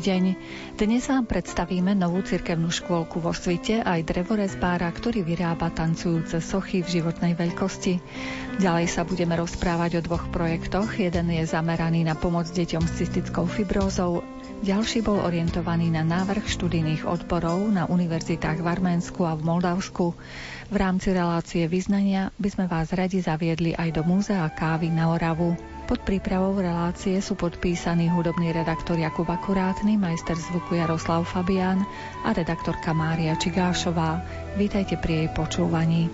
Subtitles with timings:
[0.00, 0.32] Deň.
[0.80, 6.88] Dnes vám predstavíme novú cirkevnú škôlku vo svite aj drevorezbára, ktorý vyrába tancujúce sochy v
[6.88, 8.00] životnej veľkosti.
[8.64, 10.96] Ďalej sa budeme rozprávať o dvoch projektoch.
[10.96, 14.24] Jeden je zameraný na pomoc deťom s cystickou fibrózou,
[14.64, 20.16] ďalší bol orientovaný na návrh študijných odborov na univerzitách v Arménsku a v Moldavsku.
[20.72, 25.60] V rámci relácie vyznania by sme vás radi zaviedli aj do Múzea kávy na Oravu.
[25.90, 31.82] Pod prípravou relácie sú podpísaní hudobný redaktor Jakub Akurátny, majster zvuku Jaroslav Fabián
[32.22, 34.22] a redaktorka Mária Čigášová.
[34.54, 36.06] Vítajte pri jej počúvaní.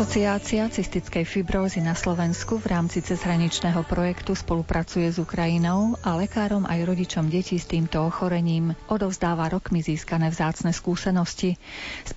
[0.00, 6.88] Asociácia cystickej fibrózy na Slovensku v rámci cezhraničného projektu spolupracuje s Ukrajinou a lekárom aj
[6.88, 11.60] rodičom detí s týmto ochorením odovzdáva rokmi získané vzácne skúsenosti.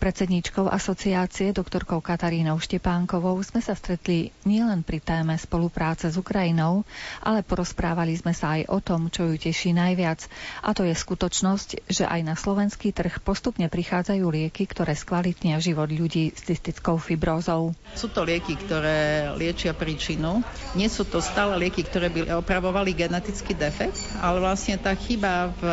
[0.04, 6.84] Predsedníčkou asociácie doktorkou Katarínou Štepánkovou sme sa stretli nielen pri téme spolupráce s Ukrajinou,
[7.24, 10.28] ale porozprávali sme sa aj o tom, čo ju teší najviac.
[10.60, 15.88] A to je skutočnosť, že aj na slovenský trh postupne prichádzajú lieky, ktoré skvalitnia život
[15.88, 17.72] ľudí s cystickou fibrózou.
[17.96, 20.44] Sú to lieky, ktoré liečia príčinu.
[20.76, 25.64] Nie sú to stále lieky, ktoré by opravovali genetický defekt, ale vlastne tá chyba v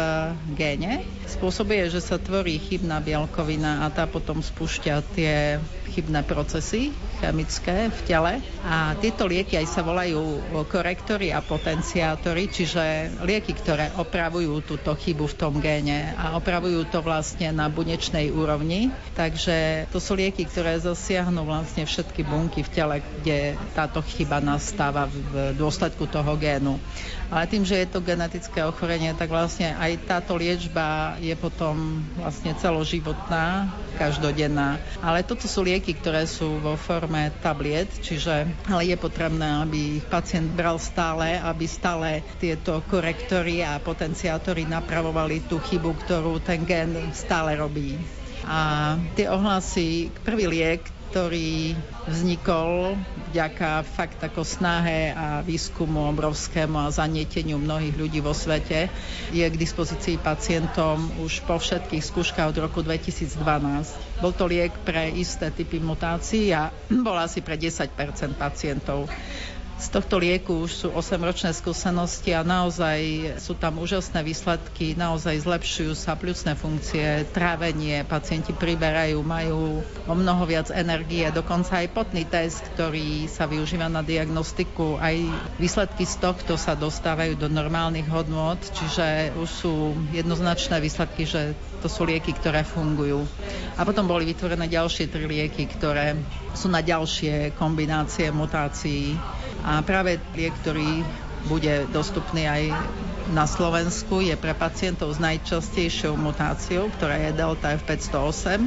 [0.55, 5.57] géne spôsobuje, že sa tvorí chybná bielkovina a tá potom spúšťa tie
[5.91, 8.33] chybné procesy chemické v tele.
[8.65, 15.29] A tieto lieky aj sa volajú korektory a potenciátory, čiže lieky, ktoré opravujú túto chybu
[15.29, 18.89] v tom géne a opravujú to vlastne na bunečnej úrovni.
[19.19, 25.11] Takže to sú lieky, ktoré zasiahnu vlastne všetky bunky v tele, kde táto chyba nastáva
[25.11, 26.81] v dôsledku toho génu.
[27.31, 32.51] Ale tým, že je to genetické ochorenie, tak vlastne aj táto liečba je potom vlastne
[32.59, 33.71] celoživotná,
[34.01, 34.81] každodenná.
[35.05, 40.07] Ale toto sú lieky, ktoré sú vo forme tabliet, čiže ale je potrebné, aby ich
[40.09, 47.13] pacient bral stále, aby stále tieto korektory a potenciátory napravovali tú chybu, ktorú ten gen
[47.13, 48.01] stále robí.
[48.49, 51.75] A tie ohlasy, prvý liek, ktorý
[52.07, 52.95] vznikol
[53.35, 58.87] vďaka fakt ako snahe a výskumu obrovskému a zanieteniu mnohých ľudí vo svete.
[59.35, 63.43] Je k dispozícii pacientom už po všetkých skúškach od roku 2012.
[64.23, 66.71] Bol to liek pre isté typy mutácií a
[67.07, 67.91] bol asi pre 10%
[68.39, 69.11] pacientov.
[69.81, 75.97] Z tohto lieku už sú 8-ročné skúsenosti a naozaj sú tam úžasné výsledky, naozaj zlepšujú
[75.97, 82.61] sa pľucné funkcie, trávenie, pacienti priberajú, majú o mnoho viac energie, dokonca aj potný test,
[82.77, 85.17] ktorý sa využíva na diagnostiku, aj
[85.57, 91.89] výsledky z tohto sa dostávajú do normálnych hodnôt, čiže už sú jednoznačné výsledky, že to
[91.89, 93.25] sú lieky, ktoré fungujú.
[93.81, 96.21] A potom boli vytvorené ďalšie tri lieky, ktoré
[96.53, 99.17] sú na ďalšie kombinácie mutácií
[99.65, 101.05] a práve liek, ktorý
[101.49, 102.63] bude dostupný aj
[103.31, 108.67] na Slovensku, je pre pacientov s najčastejšou mutáciou, ktorá je delta F508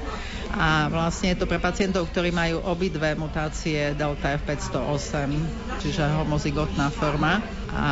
[0.53, 5.33] a vlastne je to pre pacientov, ktorí majú obidve mutácie delta F508,
[5.81, 7.41] čiže homozygotná forma.
[7.73, 7.87] A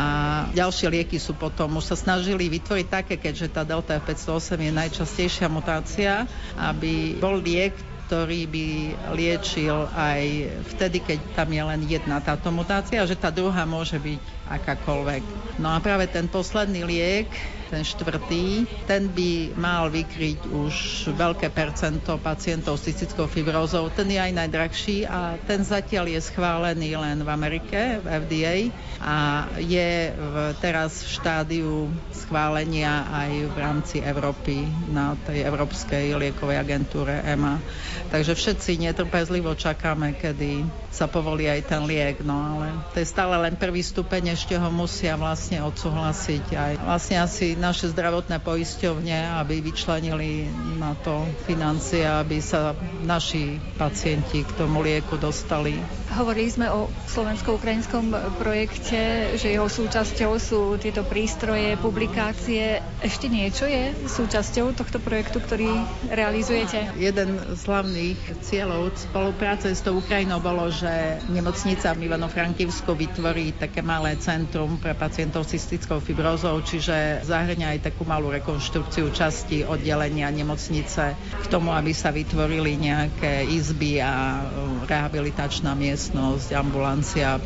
[0.53, 5.47] ďalšie lieky sú potom, už sa snažili vytvoriť také, keďže tá delta F508 je najčastejšia
[5.49, 7.73] mutácia, aby bol liek,
[8.11, 8.67] ktorý by
[9.15, 14.19] liečil aj vtedy, keď tam je len jedna táto mutácia, že tá druhá môže byť
[14.51, 15.23] akákoľvek.
[15.63, 17.31] No a práve ten posledný liek,
[17.71, 18.45] ten štvrtý,
[18.83, 20.75] ten by mal vykryť už
[21.11, 23.87] veľké percento pacientov s cystickou fibrózou.
[23.89, 28.55] Ten je aj najdrahší a ten zatiaľ je schválený len v Amerike, v FDA
[28.99, 29.15] a
[29.55, 31.71] je v, teraz v štádiu
[32.11, 37.63] schválenia aj v rámci Európy na tej Európskej liekovej agentúre EMA.
[38.07, 43.33] Takže všetci netrpezlivo čakáme, kedy sa povolí aj ten liek, no ale to je stále
[43.39, 49.63] len prvý stupeň, ešte ho musia vlastne odsúhlasiť aj vlastne asi naše zdravotné poisťovne, aby
[49.63, 52.75] vyčlenili na to financie, aby sa
[53.07, 55.79] naši pacienti k tomu lieku dostali.
[56.11, 62.83] Hovorili sme o slovensko-ukrajinskom projekte, že jeho súčasťou sú tieto prístroje, publikácie.
[62.99, 65.71] Ešte niečo je súčasťou tohto projektu, ktorý
[66.11, 66.91] realizujete?
[66.99, 70.93] Jeden z hlavných cieľov spolupráce s tou Ukrajinou bolo, že
[71.29, 77.93] nemocnica v Ivano-Frankivsku vytvorí také malé centrum pre pacientov s cystickou fibrózou, čiže zahrňa aj
[77.93, 84.43] takú malú rekonštrukciu časti oddelenia nemocnice k tomu, aby sa vytvorili nejaké izby a
[84.85, 87.37] rehabilitačná miesta miestnosť, ambulancia,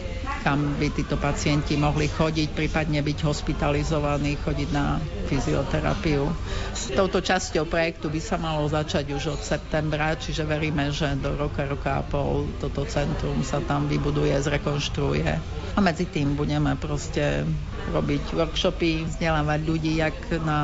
[0.45, 6.29] kam by títo pacienti mohli chodiť, prípadne byť hospitalizovaní, chodiť na fyzioterapiu.
[6.77, 11.33] S touto časťou projektu by sa malo začať už od septembra, čiže veríme, že do
[11.33, 15.31] roka, roka a pol toto centrum sa tam vybuduje, zrekonštruuje.
[15.75, 17.41] A medzi tým budeme proste
[17.89, 20.15] robiť workshopy, vzdelávať ľudí jak
[20.45, 20.59] na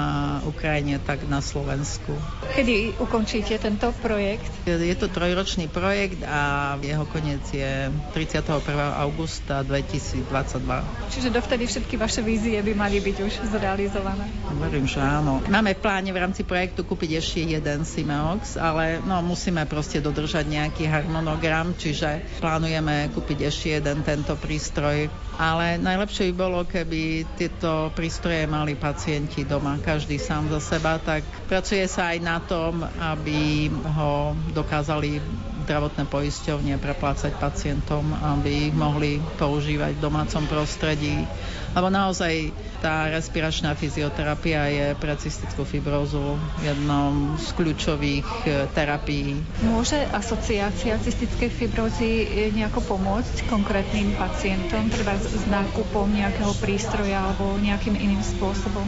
[0.45, 2.13] Ukrajine, tak na Slovensku.
[2.53, 4.49] Kedy ukončíte tento projekt?
[4.65, 8.61] Je to trojročný projekt a jeho koniec je 31.
[9.01, 11.15] augusta 2022.
[11.15, 14.27] Čiže dovtedy všetky vaše vízie by mali byť už zrealizované?
[14.59, 15.39] Verím, že áno.
[15.47, 20.43] Máme v pláne v rámci projektu kúpiť ešte jeden Simeox, ale no, musíme proste dodržať
[20.51, 25.07] nejaký harmonogram, čiže plánujeme kúpiť ešte jeden tento prístroj.
[25.39, 31.23] Ale najlepšie by bolo, keby tieto prístroje mali pacienti doma, každý sám za seba, tak
[31.47, 35.23] pracuje sa aj na tom, aby ho dokázali
[35.71, 41.23] zdravotné poisťovne preplácať pacientom, aby ich mohli používať v domácom prostredí.
[41.71, 42.51] Lebo naozaj
[42.81, 46.35] tá respiračná fyzioterapia je pre cystickú fibrózu
[46.65, 49.37] jednou z kľúčových e, terapií.
[49.69, 57.55] Môže asociácia cystickej fibrózy e, nejako pomôcť konkrétnym pacientom, treba s nákupom nejakého prístroja alebo
[57.61, 58.83] nejakým iným spôsobom?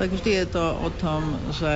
[0.00, 1.72] Tak vždy je to o tom, že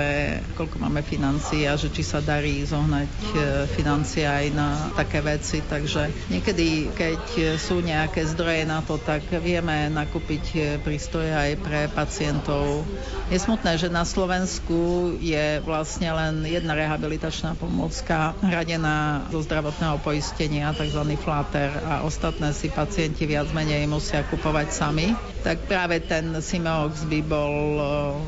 [0.56, 3.29] koľko máme financií a že či sa darí zohnať e,
[3.77, 5.60] financie aj na také veci.
[5.60, 7.22] Takže niekedy, keď
[7.60, 12.89] sú nejaké zdroje na to, tak vieme nakúpiť kúpiť prístroje aj pre pacientov.
[13.29, 20.73] Je smutné, že na Slovensku je vlastne len jedna rehabilitačná pomôcka hradená zo zdravotného poistenia,
[20.73, 21.13] tzv.
[21.20, 25.13] flater a ostatné si pacienti viac menej musia kupovať sami.
[25.44, 27.53] Tak práve ten Simeox by bol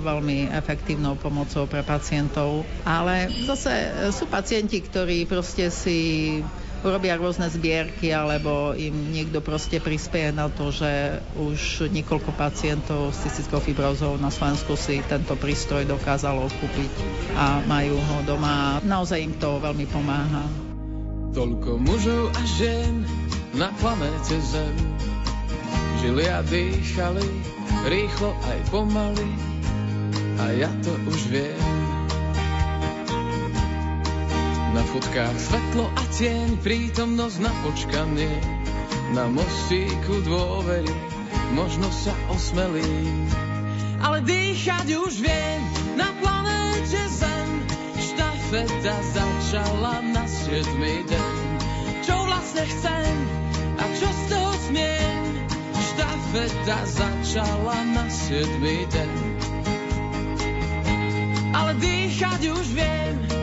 [0.04, 2.68] veľmi efektívnou pomocou pre pacientov.
[2.84, 3.72] Ale zase
[4.12, 6.40] sú pacienti, ktorí proste si
[6.82, 13.22] robia rôzne zbierky, alebo im niekto proste prispieje na to, že už niekoľko pacientov s
[13.26, 16.92] cystickou fibrózou na Slovensku si tento prístroj dokázalo kúpiť
[17.38, 18.82] a majú ho doma.
[18.82, 20.44] Naozaj im to veľmi pomáha.
[21.32, 23.08] Toľko mužov a žien
[23.56, 24.76] na planéte Zem
[26.02, 27.24] žili a dýchali
[27.86, 29.28] rýchlo aj pomaly
[30.42, 31.81] a ja to už viem.
[34.72, 38.32] Na fotkách svetlo a tieň, prítomnosť na počkanie,
[39.12, 40.88] na mostíku dôvery,
[41.52, 43.04] možno sa osmelí.
[44.00, 45.60] Ale dýchať už viem
[46.00, 47.50] na planéte Zem,
[48.00, 51.34] štafeta začala na siedmy deň.
[52.00, 53.12] Čo vlastne chcem
[53.76, 55.20] a čo z toho smiem,
[55.76, 59.12] štafeta začala na siedmy deň.
[61.52, 63.41] Ale dýchať už viem,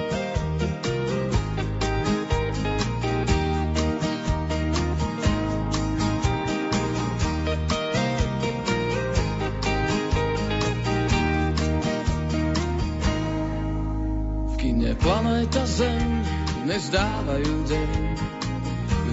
[16.90, 17.90] nezdávajú deň.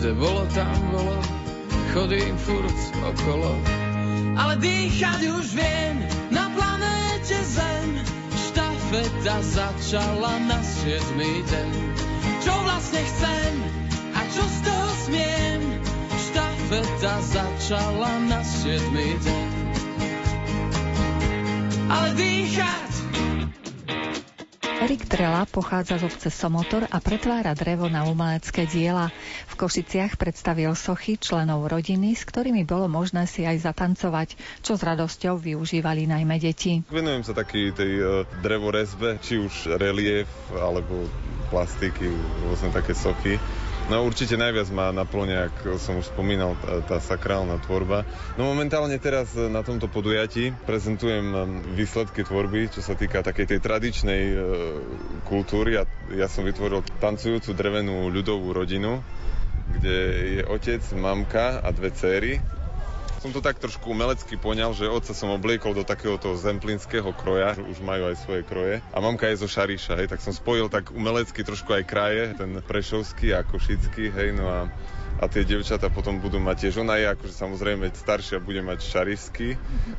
[0.01, 1.21] Kde bolo, tam bolo,
[1.93, 3.53] chodím furt okolo.
[4.33, 8.01] Ale dýchať už viem na planéte Zem.
[8.33, 11.71] Štafeta začala na siedmý deň.
[12.41, 13.53] Čo vlastne chcem
[14.17, 15.61] a čo z toho smiem?
[16.33, 19.49] Štafeta začala na siedmý deň.
[21.93, 22.86] Ale dýchať
[24.87, 29.11] Erik Trela pochádza z obce Somotor a pretvára drevo na umelecké diela.
[29.51, 34.87] V Košiciach predstavil sochy členov rodiny, s ktorými bolo možné si aj zatancovať, čo s
[34.87, 36.87] radosťou využívali najmä deti.
[36.87, 38.07] Venujem sa taký tej uh,
[38.47, 41.11] drevorezbe, či už relief alebo
[41.51, 42.07] plastiky,
[42.47, 43.43] rôzne také sochy.
[43.87, 48.03] No určite najviac ma naplňa, ako som už spomínal, tá, tá sakrálna tvorba.
[48.35, 53.61] No momentálne teraz na tomto podujatí prezentujem um, výsledky tvorby, čo sa týka takej tej
[53.63, 54.37] tradičnej e,
[55.23, 55.79] kultúry.
[55.79, 59.07] Ja, ja som vytvoril tancujúcu drevenú ľudovú rodinu,
[59.71, 59.99] kde
[60.35, 62.43] je otec, mamka a dve céry
[63.21, 67.79] som to tak trošku umelecky poňal, že otca som obliekol do takéhoto zemplínskeho kroja, už
[67.83, 68.75] majú aj svoje kroje.
[68.93, 72.61] A mamka je zo Šariša, hej, tak som spojil tak umelecky trošku aj kraje, ten
[72.61, 74.61] prešovský a košický, hej, no a
[75.17, 76.85] a tie devčata potom budú mať tiež.
[76.85, 79.49] Ona je akože samozrejme staršia, bude mať šarišský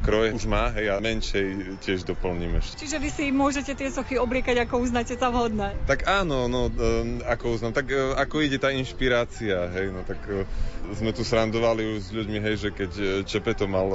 [0.05, 2.61] kroj, už má, hej, a menšej tiež doplníme.
[2.61, 5.73] Čiže vy si môžete tie sochy obliekať, ako uznáte za vhodné?
[5.89, 10.21] Tak áno, no, um, ako uznám, tak uh, ako ide tá inšpirácia, hej, no tak
[10.29, 10.45] uh,
[10.93, 12.91] sme tu srandovali už s ľuďmi, hej, že keď
[13.23, 13.87] Čepeto mal,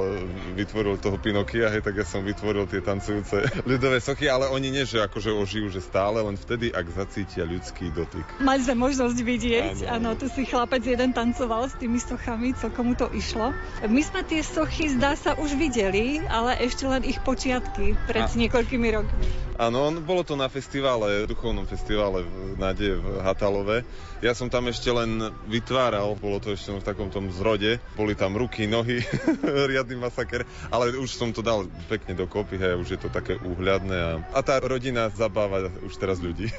[0.57, 4.83] vytvoril toho Pinokia, hej, tak ja som vytvoril tie tancujúce ľudové sochy, ale oni nie,
[4.83, 8.25] že akože ožijú, že stále, len vtedy, ak zacítia ľudský dotyk.
[8.41, 12.95] Mali sme možnosť vidieť, áno, tu si chlapec jeden tancoval s tými sochami, celkom mu
[12.97, 13.55] to išlo.
[13.85, 18.33] My sme tie sochy, zdá sa, už videli, ale ešte len ich počiatky pred A...
[18.33, 19.43] niekoľkými rokmi.
[19.53, 23.85] Áno, bolo to na festivale, duchovnom festivale v Nade v Hatalove.
[24.25, 27.77] Ja som tam ešte len vytváral, bolo to ešte v takom tom zrode.
[27.93, 29.02] Boli tam ruky, nohy,
[29.71, 33.97] riadny masaker, ale už som to dal pekne dokopy, hej, už je to také úhľadné
[33.97, 36.49] a, a tá rodina zabáva už teraz ľudí.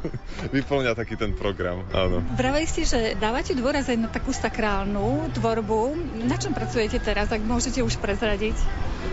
[0.56, 2.24] Vyplňa taký ten program, áno.
[2.36, 5.96] Pravej si, že dávate dôraz aj na takú sakrálnu tvorbu.
[6.26, 8.56] Na čom pracujete teraz, ak môžete už prezradiť?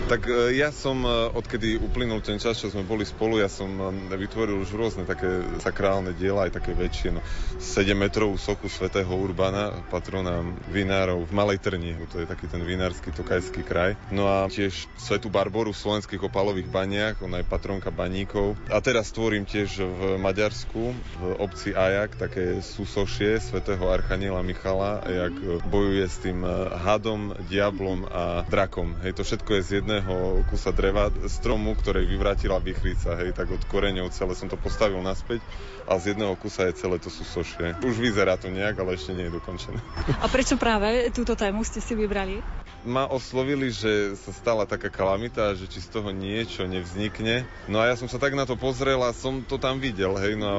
[0.08, 3.68] Tak e, ja som, e, odkedy uplynul ten čas, čo sme boli spolu, ja som
[3.68, 5.28] e, vytvoril už rôzne také
[5.60, 7.12] sakrálne diela, aj také väčšie.
[7.12, 7.20] No,
[7.60, 10.40] 7 metrovú sochu svätého Urbana, patrona
[10.72, 13.98] vinárov v Malej Trni, to je taký ten vinársky tokajský kraj.
[14.14, 18.54] No a tiež svetú Barboru v slovenských opalových baniach, ona je patronka baníkov.
[18.70, 25.34] A teraz tvorím tiež v Maďarsku, v obci Ajak, také súsošie svätého Archaniela Michala, jak
[25.66, 26.46] bojuje s tým
[26.86, 28.94] hadom, diablom a drakom.
[29.02, 33.66] Hej, to všetko je z jedného kusa dreva, stromu, ktorej vyvrátila vychrica, hej, tak od
[33.66, 35.42] koreňov celé som to postavil naspäť
[35.90, 37.74] a z jedného kusa je celé to súsošie.
[37.82, 39.80] Už vyzerá to nejak, ale ešte nie je dokončené.
[40.22, 42.44] A prečo práve túto tému ste si vybrali?
[42.86, 47.42] Ma oslovili, že sa stala taká kalamita, že či z toho niečo nevznikne.
[47.66, 50.38] No a ja som sa tak na to pozrel a som to tam videl, hej,
[50.38, 50.58] no a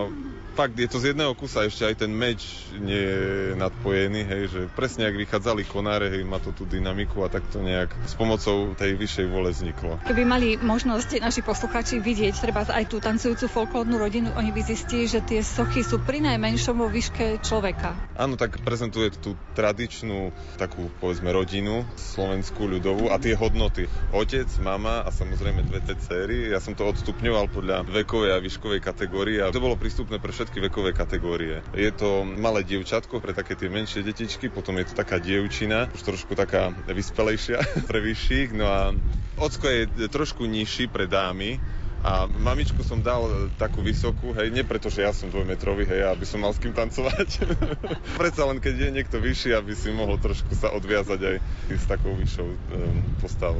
[0.59, 4.61] fakt je to z jedného kusa, ešte aj ten meč nie je nadpojený, hej, že
[4.75, 8.75] presne ak vychádzali konáre, hej, má to tú dynamiku a tak to nejak s pomocou
[8.75, 10.03] tej vyššej vole vzniklo.
[10.03, 15.07] Keby mali možnosť naši posluchači vidieť treba aj tú tancujúcu folklórnu rodinu, oni by zistili,
[15.07, 17.95] že tie sochy sú pri najmenšom vo výške človeka.
[18.19, 23.85] Áno, tak prezentuje tú tradičnú takú, povedzme, rodinu slovenskú ľudovú a tie hodnoty.
[24.15, 26.49] Otec, mama a samozrejme dve tie céry.
[26.49, 30.63] Ja som to odstupňoval podľa vekovej a výškovej kategórie a to bolo prístupné pre všetky
[30.71, 31.59] vekové kategórie.
[31.75, 36.01] Je to malé dievčatko pre také tie menšie detičky, potom je to taká dievčina, už
[36.07, 38.95] trošku taká vyspelejšia pre vyšších, no a
[39.35, 41.59] ocko je trošku nižší pre dámy,
[41.99, 46.23] a mamičku som dal takú vysokú, hej, nie preto, že ja som dvojmetrový, hej, aby
[46.23, 47.43] som mal s kým tancovať.
[48.21, 51.35] Predsa len keď je niekto vyšší, aby si mohol trošku sa odviazať aj
[51.75, 52.57] s takou vyššou um,
[53.19, 53.59] postavou.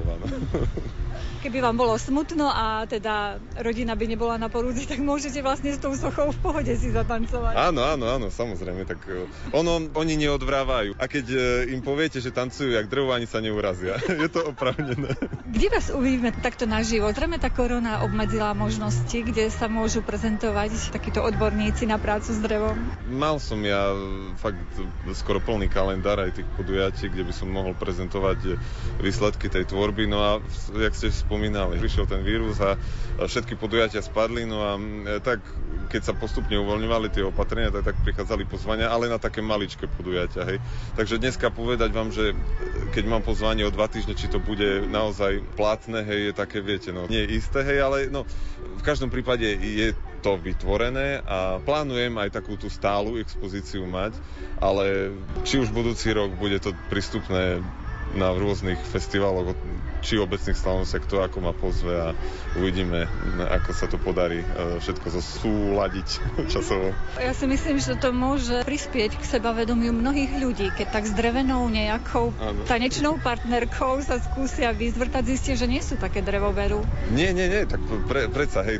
[1.43, 5.79] Keby vám bolo smutno a teda rodina by nebola na porúdzi, tak môžete vlastne s
[5.79, 7.55] tou sochou v pohode si zatancovať.
[7.55, 8.87] Áno, áno, áno, samozrejme.
[8.87, 10.95] Tak e, ono, oni neodvrávajú.
[10.99, 11.39] A keď e,
[11.75, 13.99] im poviete, že tancujú jak drevo, ani sa neurazia.
[14.23, 15.15] je to opravnené.
[15.47, 17.11] Kde vás uvidíme takto naživo?
[17.11, 22.37] Zrejme tá korona obmedzuje obmedzila možnosti, kde sa môžu prezentovať takíto odborníci na prácu s
[22.37, 22.77] drevom?
[23.09, 23.89] Mal som ja
[24.37, 24.61] fakt
[25.17, 28.61] skoro plný kalendár aj tých podujatí, kde by som mohol prezentovať
[29.01, 30.05] výsledky tej tvorby.
[30.05, 30.31] No a
[30.77, 32.77] jak ste spomínali, prišiel ten vírus a
[33.17, 35.41] všetky podujatia spadli, no a e, tak
[35.89, 40.45] keď sa postupne uvoľňovali tie opatrenia, tak, tak prichádzali pozvania, ale na také maličké podujatia.
[40.45, 40.61] Hej.
[40.93, 42.37] Takže dneska povedať vám, že
[42.93, 46.93] keď mám pozvanie o dva týždne, či to bude naozaj platné, hej, je také, viete,
[46.93, 48.18] no, nie isté, hej, ale no,
[48.59, 54.19] v každom prípade je to vytvorené a plánujem aj takú tú stálu expozíciu mať,
[54.59, 55.15] ale
[55.47, 57.63] či už budúci rok bude to prístupné
[58.17, 59.53] na rôznych festivaloch
[59.99, 62.15] či obecných slavnostiach, kto ako ma pozve a
[62.55, 63.03] uvidíme,
[63.51, 64.47] ako sa to podarí e,
[64.79, 66.07] všetko zosúľadiť
[66.53, 66.95] časovo.
[67.19, 71.67] Ja si myslím, že to môže prispieť k sebavedomiu mnohých ľudí, keď tak s drevenou
[71.67, 72.63] nejakou ano.
[72.63, 76.79] tanečnou partnerkou sa skúsia vyzvrtať, zistia, že nie sú také drevoveru.
[77.11, 78.79] Nie, nie, nie, tak pre, predsa, hej,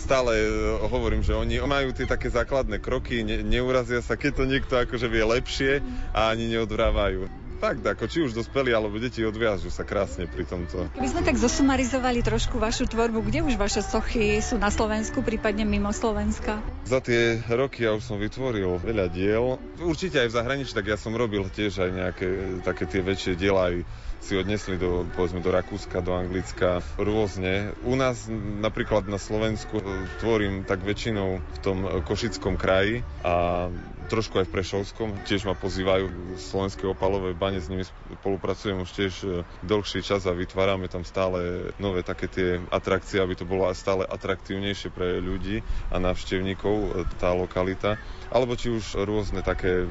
[0.00, 0.48] stále e,
[0.88, 5.06] hovorím, že oni majú tie také základné kroky, ne, neurazia sa, keď to niekto akože
[5.12, 5.84] vie lepšie
[6.16, 7.47] a ani neodvrávajú.
[7.58, 10.86] Fakt, ako či už dospelí alebo deti odviažu sa krásne pri tomto.
[10.94, 15.66] Keby sme tak zosumarizovali trošku vašu tvorbu, kde už vaše sochy sú na Slovensku, prípadne
[15.66, 16.62] mimo Slovenska?
[16.86, 19.58] Za tie roky ja už som vytvoril veľa diel.
[19.82, 22.28] Určite aj v zahraničí, tak ja som robil tiež aj nejaké
[22.62, 23.82] také tie väčšie diela aj
[24.18, 27.74] si odnesli do, povedzme, do Rakúska, do Anglicka, rôzne.
[27.86, 28.26] U nás
[28.60, 29.78] napríklad na Slovensku
[30.18, 33.66] tvorím tak väčšinou v tom Košickom kraji a
[34.08, 35.08] trošku aj v Prešovskom.
[35.22, 39.26] Tiež ma pozývajú slovenské opalové bane, s nimi spolupracujem už tiež e,
[39.62, 44.88] dlhší čas a vytvárame tam stále nové také tie atrakcie, aby to bolo stále atraktívnejšie
[44.88, 48.00] pre ľudí a návštevníkov e, tá lokalita.
[48.28, 49.88] Alebo či už rôzne také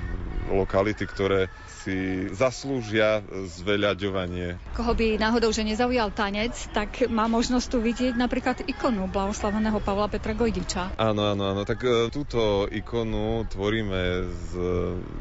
[0.47, 1.51] lokality, ktoré
[1.83, 3.23] si zaslúžia
[3.59, 4.59] zveľaďovanie.
[4.75, 10.11] Koho by náhodou, že nezaujal tanec, tak má možnosť tu vidieť napríklad ikonu blahoslaveného Pavla
[10.11, 10.99] Petra Gojdiča.
[10.99, 11.63] Áno, áno, áno.
[11.63, 14.49] Tak e, túto ikonu tvoríme s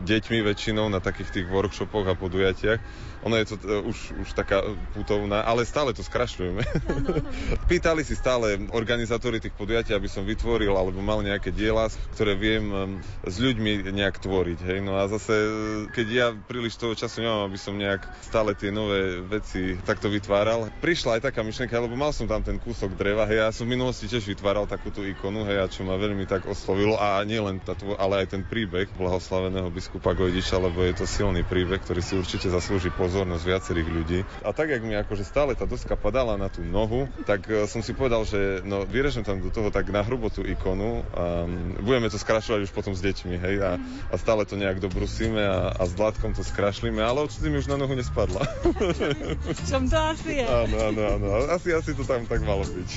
[0.07, 2.81] deťmi väčšinou na takých tých workshopoch a podujatiach
[3.27, 4.63] ono je to uh, už, už taká
[4.95, 6.63] putovná, ale stále to skrašľujeme.
[7.71, 12.71] Pýtali si stále organizátori tých podujatí, aby som vytvoril alebo mal nejaké diela, ktoré viem
[13.27, 14.59] s ľuďmi nejak tvoriť.
[14.63, 14.79] Hej?
[14.87, 15.35] No a zase,
[15.91, 20.71] keď ja príliš toho času nemám, aby som nejak stále tie nové veci takto vytváral,
[20.79, 23.75] prišla aj taká myšlienka, lebo mal som tam ten kúsok dreva, hej, ja som v
[23.75, 27.59] minulosti tiež vytváral takúto ikonu, hej, a čo ma veľmi tak oslovilo, a nie len
[27.99, 32.47] ale aj ten príbeh blahoslaveného biskupa Gojdiča, lebo je to silný príbeh, ktorý si určite
[32.47, 34.19] zaslúži pozor pozornosť viacerých ľudí.
[34.45, 37.81] A tak, jak mi akože stále tá doska padala na tú nohu, tak e, som
[37.81, 41.49] si povedal, že no, vyrežem tam do toho tak na hrubo tú ikonu a
[41.81, 43.71] budeme to skrašľovať už potom s deťmi, hej, a,
[44.09, 47.69] a stále to nejak dobrusíme a, a s dlátkom to skrašlíme, ale určite mi už
[47.69, 48.43] na nohu nespadla.
[49.69, 50.47] Čom to asi je?
[50.49, 52.91] Áno, áno, áno, asi, asi to tam tak malo byť.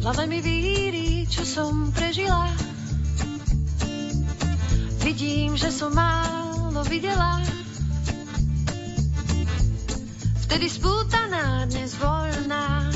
[0.00, 2.48] Hlave mi víri, čo som prežila
[5.04, 7.44] Vidím, že som málo videla
[10.50, 12.90] Vtedy spútaná, dnes voľná,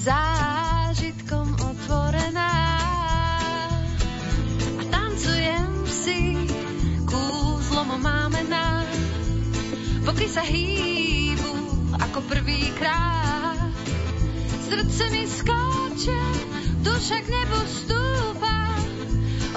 [0.00, 2.79] zážitkom otvorená.
[7.98, 8.86] Máme na,
[10.06, 11.54] boky sa hýbu
[11.98, 13.72] ako prvýkrát.
[14.70, 16.22] Srdce mi skáče,
[16.86, 18.58] duša k nebu stúpa,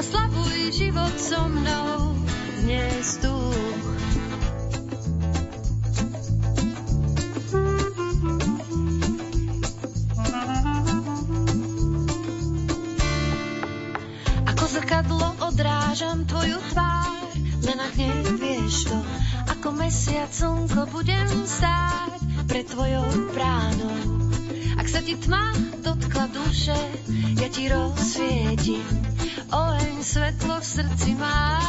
[0.01, 2.17] oslavuj život so mnou
[2.63, 3.33] dnes tu.
[14.73, 17.22] zrkadlo odrážam tvoju tvár,
[17.63, 18.97] len ak nevieš to,
[19.47, 23.97] ako mesiac slnko budem stáť pred tvojou bránou.
[24.75, 26.75] Ak sa ti tma dotkla duše,
[27.39, 28.83] ja ti rozsvietim,
[29.51, 31.61] oheň svetlo v srdci má.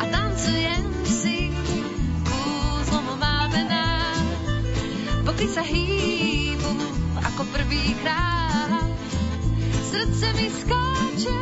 [0.00, 1.48] A tancujem si,
[2.28, 4.20] kúzlom máme nás,
[5.24, 6.72] boky sa hýbu
[7.20, 8.90] ako prvýkrát
[9.90, 11.38] srdce mi skáče,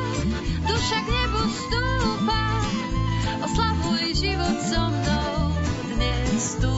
[0.78, 2.42] duša k nebu stúpa,
[3.42, 5.50] oslavuj život so mnou
[5.90, 6.74] dnes tu.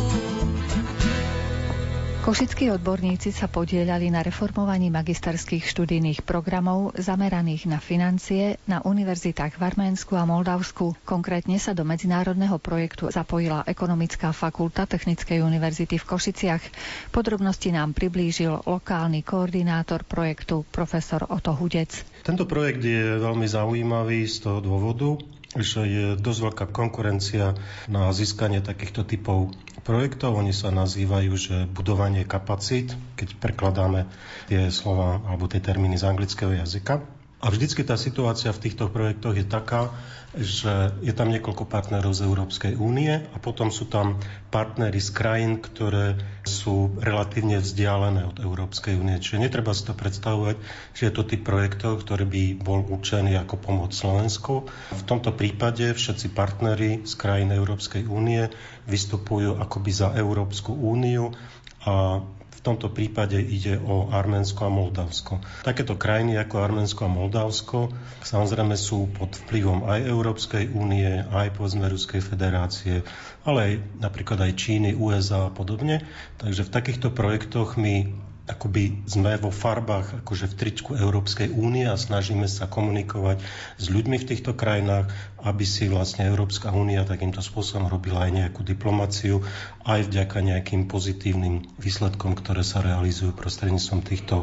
[2.25, 9.69] Košickí odborníci sa podielali na reformovaní magisterských študijných programov zameraných na financie na univerzitách v
[9.69, 10.97] Arménsku a Moldavsku.
[11.05, 16.65] Konkrétne sa do medzinárodného projektu zapojila Ekonomická fakulta Technickej univerzity v Košiciach.
[17.13, 22.10] Podrobnosti nám priblížil lokálny koordinátor projektu profesor Oto Hudec.
[22.21, 25.17] Tento projekt je veľmi zaujímavý z toho dôvodu,
[25.59, 27.59] že je dosť veľká konkurencia
[27.91, 29.51] na získanie takýchto typov
[29.83, 30.39] projektov.
[30.39, 34.07] Oni sa nazývajú, že budovanie kapacít, keď prekladáme
[34.47, 37.03] tie slova alebo tie termíny z anglického jazyka.
[37.41, 39.89] A vždycky tá situácia v týchto projektoch je taká,
[40.31, 44.23] že je tam niekoľko partnerov z Európskej únie a potom sú tam
[44.55, 46.15] partnery z krajín, ktoré
[46.47, 49.19] sú relatívne vzdialené od Európskej únie.
[49.19, 50.55] Čiže netreba si to predstavovať,
[50.95, 54.71] že je to typ projektov, ktorý by bol určený ako pomoc Slovensku.
[54.95, 58.47] V tomto prípade všetci partnery z krajín Európskej únie
[58.87, 61.35] vystupujú akoby za Európsku úniu
[61.83, 62.23] a
[62.61, 65.41] v tomto prípade ide o Arménsko a Moldavsko.
[65.65, 67.89] Takéto krajiny ako Arménsko a Moldavsko
[68.21, 73.01] samozrejme sú pod vplyvom aj Európskej únie, aj povedzme Ruskej federácie,
[73.49, 73.73] ale aj
[74.05, 76.05] napríklad aj Číny, USA a podobne.
[76.37, 78.13] Takže v takýchto projektoch my
[78.51, 83.39] akoby sme vo farbách akože v tričku Európskej únie a snažíme sa komunikovať
[83.79, 85.09] s ľuďmi v týchto krajinách,
[85.41, 89.41] aby si vlastne Európska únia takýmto spôsobom robila aj nejakú diplomáciu,
[89.87, 94.37] aj vďaka nejakým pozitívnym výsledkom, ktoré sa realizujú prostredníctvom týchto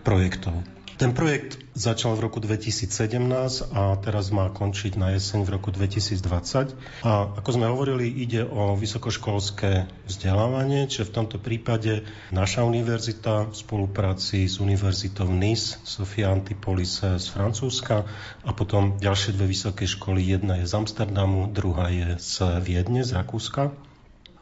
[0.00, 0.56] projektov.
[1.00, 2.92] Ten projekt začal v roku 2017
[3.72, 6.76] a teraz má končiť na jeseň v roku 2020.
[7.08, 13.54] A ako sme hovorili, ide o vysokoškolské vzdelávanie, čiže v tomto prípade naša univerzita v
[13.56, 18.04] spolupráci s univerzitou Nice, Sofia Antipolise z Francúzska
[18.44, 20.20] a potom ďalšie dve vysoké školy.
[20.20, 23.72] Jedna je z Amsterdamu, druhá je z Viedne, z Rakúska.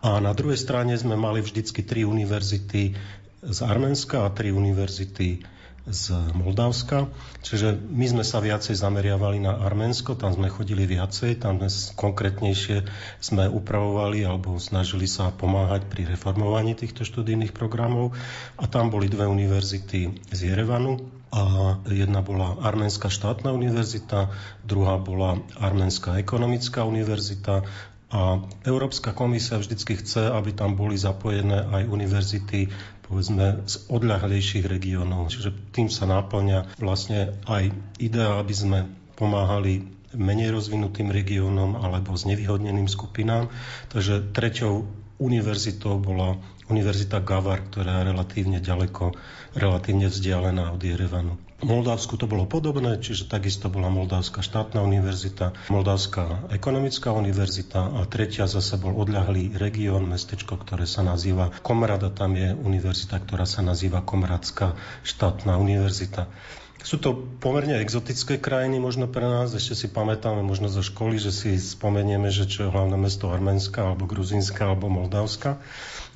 [0.02, 2.98] A na druhej strane sme mali vždycky tri univerzity
[3.46, 5.57] z Arménska a tri univerzity
[5.90, 7.08] z Moldavska.
[7.40, 12.84] Čiže my sme sa viacej zameriavali na Arménsko, tam sme chodili viacej, tam sme konkrétnejšie
[13.20, 18.12] sme upravovali alebo snažili sa pomáhať pri reformovaní týchto študijných programov.
[18.60, 24.32] A tam boli dve univerzity z Jerevanu, a jedna bola Arménska štátna univerzita,
[24.64, 27.68] druhá bola Arménska ekonomická univerzita
[28.08, 32.72] a Európska komisia vždycky chce, aby tam boli zapojené aj univerzity
[33.08, 35.32] povedzme z odľahlejších regiónov.
[35.32, 38.78] Čiže tým sa náplňa vlastne aj idea, aby sme
[39.16, 43.48] pomáhali menej rozvinutým regiónom alebo znevýhodneným skupinám.
[43.88, 49.16] Takže treťou univerzitou bola Univerzita Gavar, ktorá je relatívne ďaleko,
[49.56, 51.40] relatívne vzdialená od Jerevanu.
[51.58, 58.06] V Moldavsku to bolo podobné, čiže takisto bola Moldavská štátna univerzita, Moldavská ekonomická univerzita a
[58.06, 63.42] tretia zase bol odľahlý región, mestečko, ktoré sa nazýva Komrad a tam je univerzita, ktorá
[63.42, 66.30] sa nazýva Komradská štátna univerzita.
[66.78, 69.50] Sú to pomerne exotické krajiny možno pre nás.
[69.50, 73.82] Ešte si pamätáme možno zo školy, že si spomenieme, že čo je hlavné mesto Arménska,
[73.82, 75.58] alebo Gruzínska, alebo Moldavska.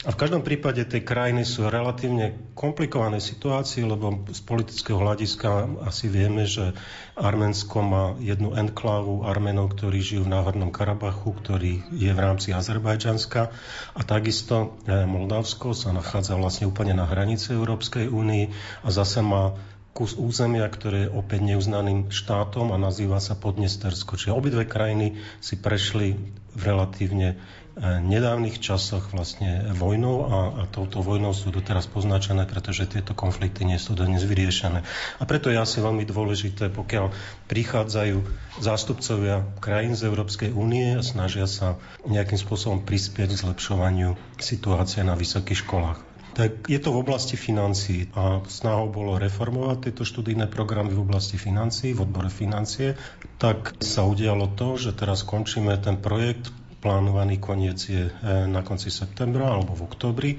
[0.03, 6.11] A v každom prípade tie krajiny sú relatívne komplikované situácii, lebo z politického hľadiska asi
[6.11, 6.75] vieme, že
[7.15, 13.55] Arménsko má jednu enklávu Arménov, ktorí žijú v Náhornom Karabachu, ktorý je v rámci Azerbajdžanska.
[13.95, 18.45] A takisto eh, Moldavsko sa nachádza vlastne úplne na hranici Európskej únii
[18.83, 19.55] a zase má
[19.93, 24.17] kus územia, ktoré je opäť neuznaným štátom a nazýva sa Podnestersko.
[24.17, 26.17] Čiže obidve krajiny si prešli
[26.53, 27.37] v relatívne
[27.81, 33.81] nedávnych časoch vlastne vojnou a, a touto vojnou sú doteraz poznačené, pretože tieto konflikty nie
[33.81, 34.85] sú dnes vyriešené.
[35.19, 37.11] A preto je asi veľmi dôležité, pokiaľ
[37.49, 38.17] prichádzajú
[38.61, 45.17] zástupcovia krajín z Európskej únie a snažia sa nejakým spôsobom prispieť k zlepšovaniu situácie na
[45.17, 50.97] vysokých školách tak je to v oblasti financií a snahou bolo reformovať tieto študijné programy
[50.97, 52.97] v oblasti financií, v odbore financie.
[53.37, 56.49] Tak sa udialo to, že teraz končíme ten projekt
[56.83, 58.13] plánovaný koniec je e,
[58.51, 60.31] na konci septembra alebo v oktobri.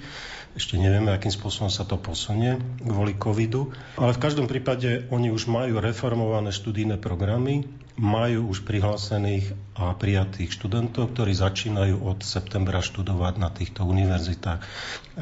[0.53, 3.73] Ešte nevieme, akým spôsobom sa to posunie kvôli covidu.
[3.97, 7.65] Ale v každom prípade oni už majú reformované študijné programy,
[7.97, 14.61] majú už prihlásených a prijatých študentov, ktorí začínajú od septembra študovať na týchto univerzitách.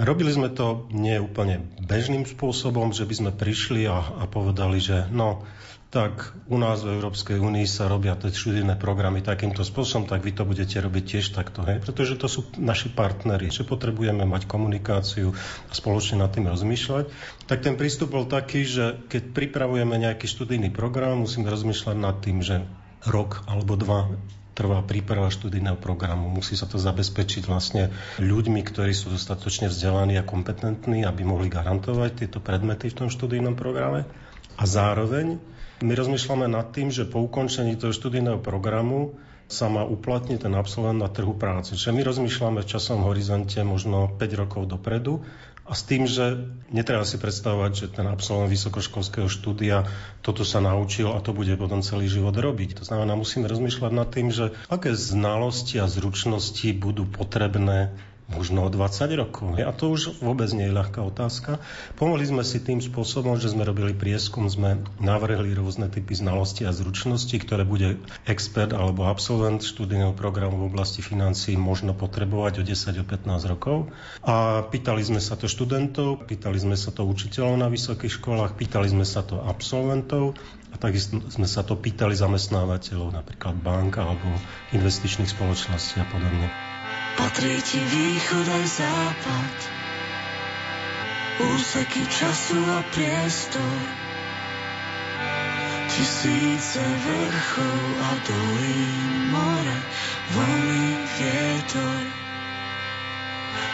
[0.04, 1.16] Robili sme to nie
[1.80, 5.48] bežným spôsobom, že by sme prišli a, a povedali, že no,
[5.92, 10.32] tak u nás v Európskej únii sa robia tie študijné programy takýmto spôsobom, tak vy
[10.32, 11.84] to budete robiť tiež takto, hej?
[11.84, 15.36] pretože to sú naši partnery, že potrebujeme mať komunikáciu
[15.68, 17.12] a spoločne nad tým rozmýšľať.
[17.44, 22.40] Tak ten prístup bol taký, že keď pripravujeme nejaký študijný program, musíme rozmýšľať nad tým,
[22.40, 22.64] že
[23.04, 24.16] rok alebo dva
[24.52, 26.28] trvá príprava študijného programu.
[26.28, 32.12] Musí sa to zabezpečiť vlastne ľuďmi, ktorí sú dostatočne vzdelaní a kompetentní, aby mohli garantovať
[32.24, 34.04] tieto predmety v tom študijnom programe.
[34.60, 35.40] A zároveň
[35.82, 39.18] my rozmýšľame nad tým, že po ukončení toho študijného programu
[39.52, 41.76] sa má uplatniť ten absolvent na trhu práce.
[41.76, 45.28] Čiže my rozmýšľame v časom horizonte možno 5 rokov dopredu
[45.68, 46.40] a s tým, že
[46.72, 49.86] netreba si predstavovať, že ten absolvent vysokoškolského štúdia
[50.24, 52.80] toto sa naučil a to bude potom celý život robiť.
[52.80, 57.92] To znamená, musíme rozmýšľať nad tým, že aké znalosti a zručnosti budú potrebné
[58.34, 59.60] možno o 20 rokov.
[59.60, 61.60] A to už vôbec nie je ľahká otázka.
[62.00, 66.72] Pomohli sme si tým spôsobom, že sme robili prieskum, sme navrhli rôzne typy znalostí a
[66.72, 73.02] zručností, ktoré bude expert alebo absolvent študijného programu v oblasti financií možno potrebovať o 10
[73.02, 73.92] o 15 rokov.
[74.24, 78.88] A pýtali sme sa to študentov, pýtali sme sa to učiteľov na vysokých školách, pýtali
[78.88, 80.40] sme sa to absolventov
[80.72, 84.28] a takisto sme sa to pýtali zamestnávateľov, napríklad bank alebo
[84.72, 86.71] investičných spoločností a podobne.
[87.20, 89.58] Patrí ti východ aj západ,
[91.52, 93.80] úseky času a priestor,
[95.92, 99.78] tisíce vrchov a dolín, more,
[100.32, 100.88] vlny,
[101.20, 102.04] vietor.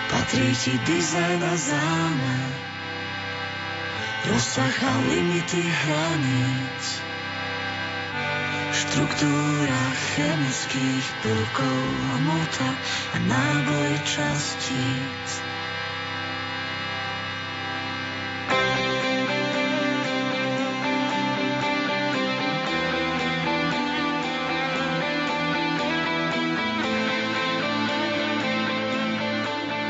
[0.08, 2.52] Patrí ti dizajn a zámer,
[4.26, 7.07] rozsah a limity hraníc
[8.74, 9.84] štruktúra
[10.16, 11.82] chemických prvkov
[12.20, 12.70] hmota
[13.14, 15.48] a náboj častíc.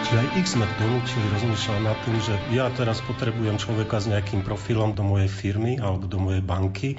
[0.08, 4.40] Čiže aj ich sme donúčili rozmýšľať nad tým, že ja teraz potrebujem človeka s nejakým
[4.40, 6.96] profilom do mojej firmy alebo do mojej banky,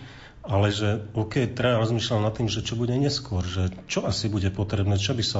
[0.49, 4.49] ale že OK, treba rozmýšľať nad tým, že čo bude neskôr, že čo asi bude
[4.49, 5.39] potrebné, čo by sa...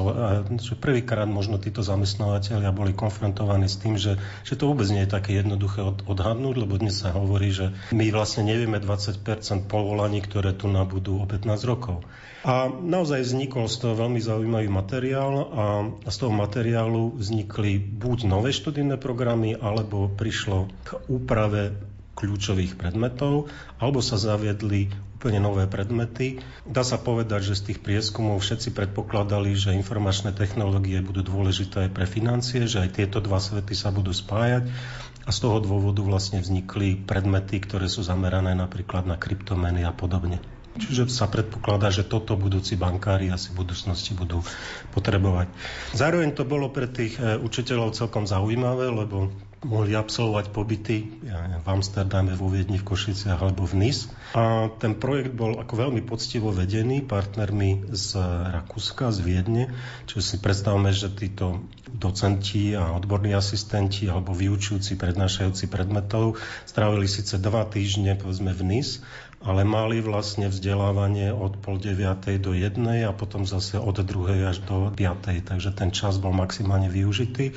[0.53, 5.15] Že prvýkrát možno títo zamestnávateľia boli konfrontovaní s tým, že, že to vôbec nie je
[5.17, 9.25] také jednoduché od, odhadnúť, lebo dnes sa hovorí, že my vlastne nevieme 20%
[9.65, 12.05] povolaní, ktoré tu nabudú o 15 rokov.
[12.45, 15.65] A naozaj vznikol z toho veľmi zaujímavý materiál a
[16.07, 21.75] z toho materiálu vznikli buď nové študijné programy, alebo prišlo k úprave
[22.19, 23.47] kľúčových predmetov,
[23.79, 26.43] alebo sa zaviedli úplne nové predmety.
[26.67, 31.91] Dá sa povedať, že z tých prieskumov všetci predpokladali, že informačné technológie budú dôležité aj
[31.95, 34.67] pre financie, že aj tieto dva svety sa budú spájať
[35.27, 40.43] a z toho dôvodu vlastne vznikli predmety, ktoré sú zamerané napríklad na kryptomeny a podobne.
[40.79, 44.47] Čiže sa predpokladá, že toto budúci bankári asi v budúcnosti budú
[44.95, 45.51] potrebovať.
[45.99, 49.35] Zároveň to bolo pre tých eh, učiteľov celkom zaujímavé, lebo
[49.67, 50.97] mohli absolvovať pobyty
[51.59, 54.07] v Amsterdame, vo Viedni, v Košiciach alebo v NIS.
[54.39, 58.23] A ten projekt bol ako veľmi poctivo vedený partnermi z
[58.55, 59.65] Rakúska, z Viedne.
[60.07, 67.41] Čiže si predstavme, že títo docenti a odborní asistenti alebo vyučujúci, prednášajúci predmetov strávili síce
[67.43, 69.03] dva týždne povedzme v NIS,
[69.39, 74.59] ale mali vlastne vzdelávanie od pol deviatej do jednej a potom zase od druhej až
[74.67, 75.47] do piatej.
[75.47, 77.55] Takže ten čas bol maximálne využitý.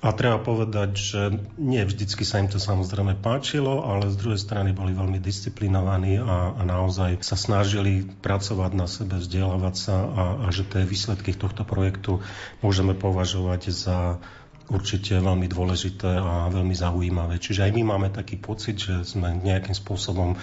[0.00, 1.20] A treba povedať, že
[1.60, 6.56] nie vždycky sa im to samozrejme páčilo, ale z druhej strany boli veľmi disciplinovaní a,
[6.56, 11.68] a naozaj sa snažili pracovať na sebe, vzdelávať sa a, a že tie výsledky tohto
[11.68, 12.24] projektu
[12.64, 13.98] môžeme považovať za
[14.70, 17.42] určite veľmi dôležité a veľmi zaujímavé.
[17.42, 20.38] Čiže aj my máme taký pocit, že sme nejakým spôsobom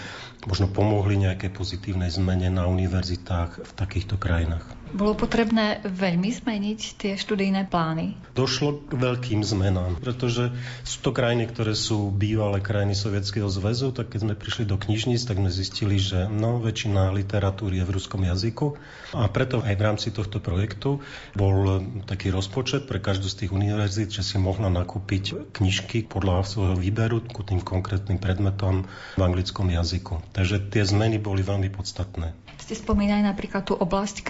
[0.46, 4.68] možno pomohli nejakej pozitívnej zmene na univerzitách v takýchto krajinách.
[4.96, 8.16] Bolo potrebné veľmi zmeniť tie študijné plány?
[8.32, 10.54] Došlo k veľkým zmenám, pretože
[10.88, 15.28] sú to krajiny, ktoré sú bývalé krajiny Sovietskeho zväzu, tak keď sme prišli do knižníc,
[15.28, 18.80] tak sme zistili, že no, väčšina literatúry je v ruskom jazyku
[19.12, 21.04] a preto aj v rámci tohto projektu
[21.36, 26.76] bol taký rozpočet pre každú z tých univerzít, že si mohla nakúpiť knižky podľa svojho
[26.80, 28.88] výberu ku tým konkrétnym predmetom
[29.20, 30.24] v anglickom jazyku.
[30.32, 32.48] Takže tie zmeny boli veľmi podstatné.
[32.58, 34.28] Ste spomínali napríklad tú oblasť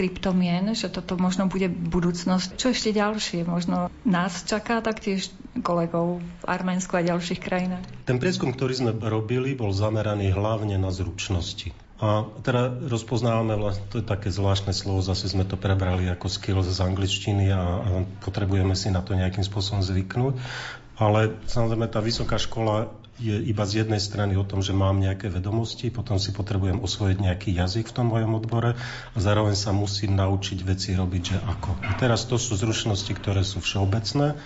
[0.48, 2.56] kryptomien, že toto možno bude budúcnosť.
[2.56, 3.44] Čo ešte ďalšie?
[3.44, 5.30] Možno nás čaká taktiež
[5.60, 7.84] kolegov v Arménsku a ďalších krajinách?
[8.08, 11.76] Ten prieskum, ktorý sme robili, bol zameraný hlavne na zručnosti.
[11.98, 16.62] A teda rozpoznávame, vlastne, to je také zvláštne slovo, zase sme to prebrali ako skill
[16.62, 17.90] z angličtiny a, a
[18.22, 20.38] potrebujeme si na to nejakým spôsobom zvyknúť.
[20.98, 25.30] Ale samozrejme tá vysoká škola je iba z jednej strany o tom, že mám nejaké
[25.34, 28.78] vedomosti, potom si potrebujem osvojiť nejaký jazyk v tom mojom odbore
[29.14, 31.72] a zároveň sa musím naučiť veci robiť, že ako.
[31.82, 34.38] A teraz to sú zručnosti, ktoré sú všeobecné,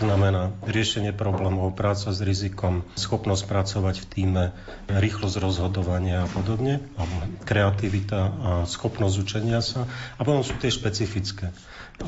[0.00, 4.44] to znamená riešenie problémov, práca s rizikom, schopnosť pracovať v týme,
[4.88, 9.84] rýchlosť rozhodovania a podobne, alebo kreativita a schopnosť učenia sa.
[10.16, 11.52] A potom sú tie špecifické.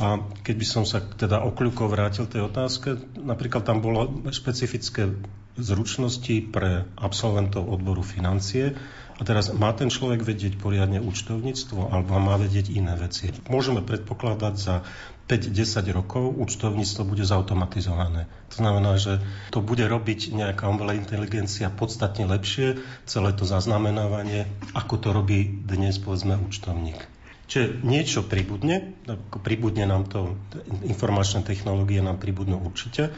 [0.01, 5.13] A keď by som sa teda okľukov vrátil tej otázke, napríklad tam bolo špecifické
[5.57, 8.73] zručnosti pre absolventov odboru financie.
[9.21, 13.31] A teraz má ten človek vedieť poriadne účtovníctvo alebo má vedieť iné veci.
[13.47, 14.83] Môžeme predpokladať za
[15.31, 18.27] 5-10 rokov účtovníctvo bude zautomatizované.
[18.51, 19.23] To znamená, že
[19.55, 26.03] to bude robiť nejaká umelá inteligencia podstatne lepšie, celé to zaznamenávanie, ako to robí dnes,
[26.03, 26.99] povedzme, účtovník.
[27.53, 28.97] Čiže niečo pribudne,
[29.45, 30.41] pribudne nám to,
[30.89, 33.13] informačné technológie nám pribudnú určite,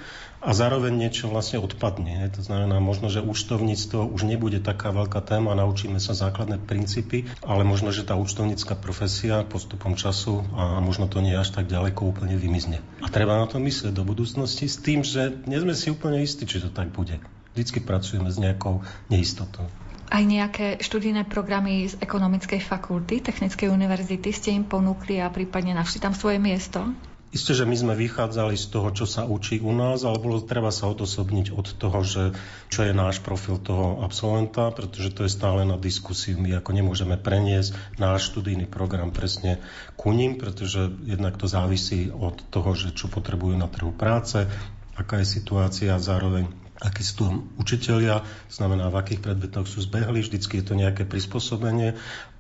[0.45, 2.29] a zároveň niečo vlastne odpadne.
[2.37, 7.65] To znamená možno, že účtovníctvo už nebude taká veľká téma, naučíme sa základné princípy, ale
[7.65, 12.37] možno, že tá účtovnícka profesia postupom času a možno to nie až tak ďaleko úplne
[12.37, 12.85] vymizne.
[13.01, 16.45] A treba na to myslieť do budúcnosti s tým, že nie sme si úplne istí,
[16.45, 17.17] či to tak bude.
[17.57, 19.65] Vždycky pracujeme s nejakou neistotou.
[20.13, 25.99] Aj nejaké študijné programy z ekonomickej fakulty Technickej univerzity ste im ponúkli a prípadne našli
[25.99, 26.93] tam svoje miesto?
[27.35, 30.71] Isté, že my sme vychádzali z toho, čo sa učí u nás, ale bolo treba
[30.71, 32.31] sa odosobniť od toho, že
[32.71, 36.39] čo je náš profil toho absolventa, pretože to je stále na diskusiu.
[36.39, 39.59] My ako nemôžeme preniesť náš študijný program presne
[39.99, 44.47] ku ním, pretože jednak to závisí od toho, že čo potrebujú na trhu práce,
[44.95, 46.47] aká je situácia a zároveň
[46.83, 47.27] akí sú tu
[47.63, 51.95] učiteľia, znamená, v akých predmetoch sú zbehli, vždycky je to nejaké prispôsobenie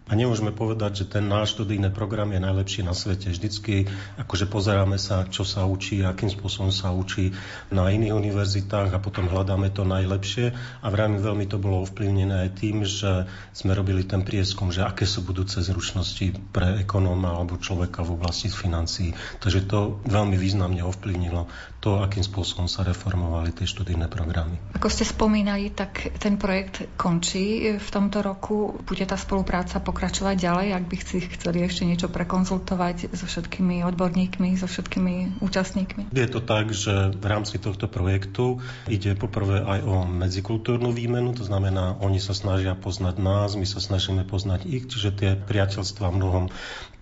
[0.04, 3.32] a nemôžeme povedať, že ten náš študijný program je najlepší na svete.
[3.32, 3.88] Vždycky
[4.20, 7.32] akože pozeráme sa, čo sa učí, akým spôsobom sa učí
[7.72, 10.52] na iných univerzitách a potom hľadáme to najlepšie.
[10.84, 13.24] A vrajme veľmi to bolo ovplyvnené aj tým, že
[13.56, 18.52] sme robili ten prieskum, že aké sú budúce zručnosti pre ekonóma alebo človeka v oblasti
[18.52, 19.16] financií.
[19.40, 21.48] Takže to veľmi významne ovplyvnilo
[21.85, 24.57] to, akým spôsobom sa reformovali tie študijné programy.
[24.73, 28.81] Ako ste spomínali, tak ten projekt končí v tomto roku.
[28.88, 34.57] Bude tá spolupráca pokračovať ďalej, ak by si chceli ešte niečo prekonzultovať so všetkými odborníkmi,
[34.57, 36.09] so všetkými účastníkmi?
[36.16, 41.44] Je to tak, že v rámci tohto projektu ide poprvé aj o medzikultúrnu výmenu, to
[41.44, 46.49] znamená, oni sa snažia poznať nás, my sa snažíme poznať ich, čiže tie priateľstva mnohom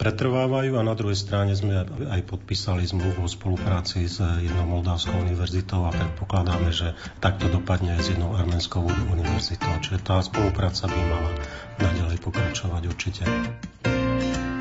[0.03, 5.87] pretrvávajú a na druhej strane sme aj podpísali zmluvu o spolupráci s jednou Moldavskou univerzitou
[5.87, 9.71] a predpokladáme, že takto dopadne aj s jednou arménskou univerzitou.
[9.79, 11.31] Čiže tá spolupráca by mala
[11.79, 13.23] naďalej pokračovať určite.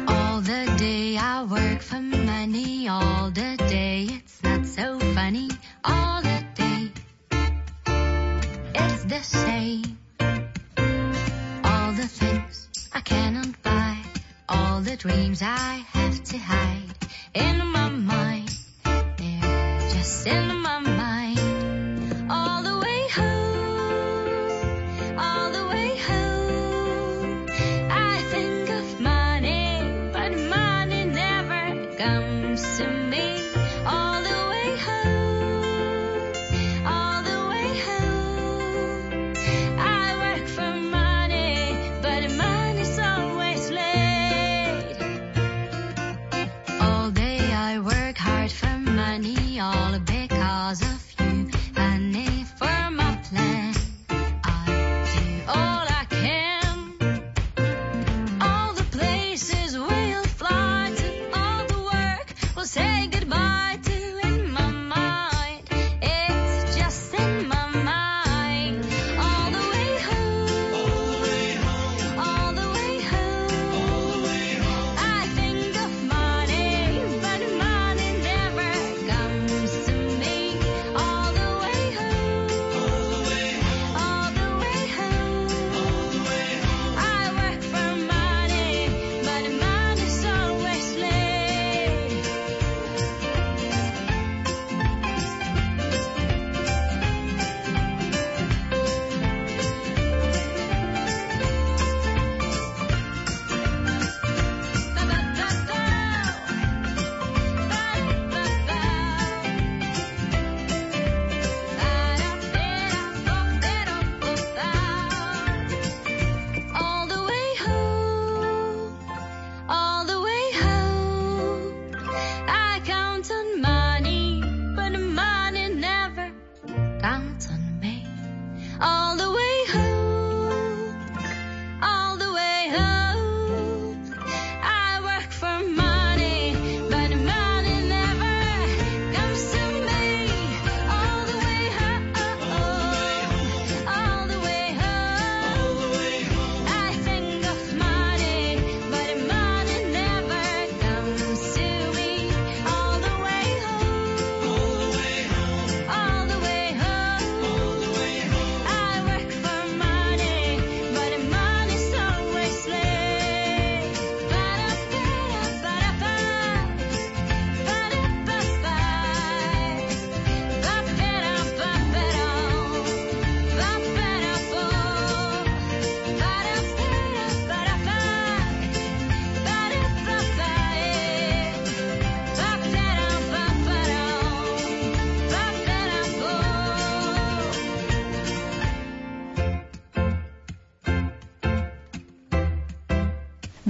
[0.06, 5.50] All the day I work for money, all the day it's not so funny,
[5.82, 6.94] all the day
[8.78, 9.98] it's the same.
[11.66, 13.61] All the things I cannot
[14.52, 16.96] all the dreams I have to hide
[17.34, 18.50] in my mind.
[18.84, 20.81] They're just in my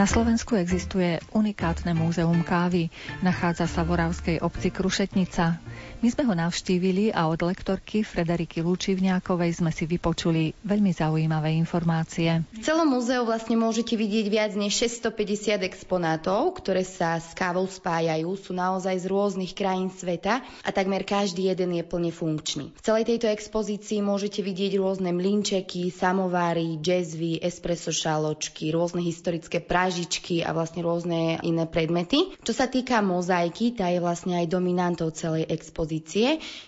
[0.02, 2.90] Na Slovensku existuje unikátne múzeum kávy.
[3.22, 5.62] Nachádza sa v Oravskej obci Krušetnica.
[6.02, 12.42] My sme ho navštívili a od lektorky Frederiky Lučivňákovej sme si vypočuli veľmi zaujímavé informácie.
[12.58, 18.34] V celom múzeu vlastne môžete vidieť viac než 650 exponátov, ktoré sa s kávou spájajú,
[18.34, 22.74] sú naozaj z rôznych krajín sveta a takmer každý jeden je plne funkčný.
[22.74, 30.42] V celej tejto expozícii môžete vidieť rôzne mlinčeky, samováry, jazzvy, espresso šaločky, rôzne historické prážičky
[30.42, 32.34] a vlastne rôzne iné predmety.
[32.42, 35.91] Čo sa týka mozaiky, tá je vlastne aj dominantou celej expozície.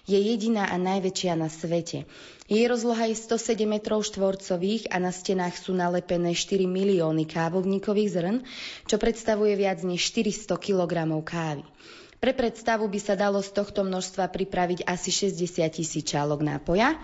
[0.03, 2.03] Je jediná a najväčšia na svete.
[2.51, 8.37] Jej rozloha je 107 m štvorcových a na stenách sú nalepené 4 milióny kávovníkových zrn,
[8.83, 10.91] čo predstavuje viac než 400 kg
[11.23, 11.63] kávy.
[12.23, 16.95] Pre predstavu by sa dalo z tohto množstva pripraviť asi 60 tisíc čálok nápoja.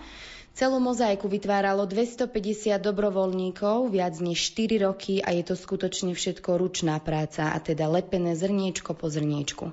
[0.50, 6.98] Celú mozaiku vytváralo 250 dobrovoľníkov viac než 4 roky a je to skutočne všetko ručná
[6.98, 9.70] práca, a teda lepené zrniečko po zrniečku.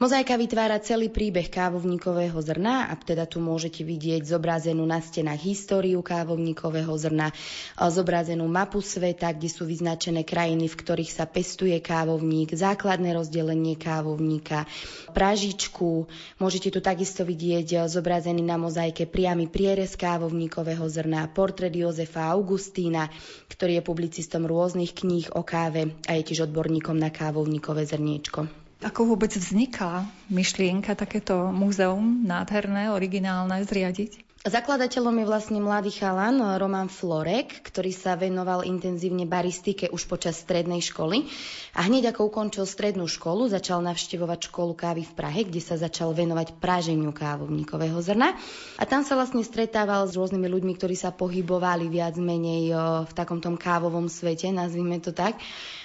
[0.00, 6.00] Mozaika vytvára celý príbeh kávovníkového zrna a teda tu môžete vidieť zobrazenú na stenách históriu
[6.00, 7.28] kávovníkového zrna,
[7.76, 14.64] zobrazenú mapu sveta, kde sú vyznačené krajiny, v ktorých sa pestuje kávovník, základné rozdelenie kávovníka,
[15.12, 16.08] pražičku.
[16.40, 23.12] Môžete tu takisto vidieť zobrazený na mozaike priamy prierez kávovníkového zrna, portrét Jozefa Augustína,
[23.52, 28.61] ktorý je publicistom rôznych kníh o káve a je tiež odborníkom na kávovníkové zrniečko.
[28.82, 34.26] Ako vôbec vzniká myšlienka takéto múzeum nádherné, originálne zriadiť?
[34.42, 40.82] Zakladateľom je vlastne mladý chalan Roman Florek, ktorý sa venoval intenzívne baristike už počas strednej
[40.82, 41.30] školy.
[41.78, 46.10] A hneď ako ukončil strednú školu, začal navštevovať školu kávy v Prahe, kde sa začal
[46.10, 48.34] venovať praženiu kávovníkového zrna.
[48.74, 52.74] A tam sa vlastne stretával s rôznymi ľuďmi, ktorí sa pohybovali viac menej
[53.06, 55.38] v takom tom kávovom svete, nazvime to tak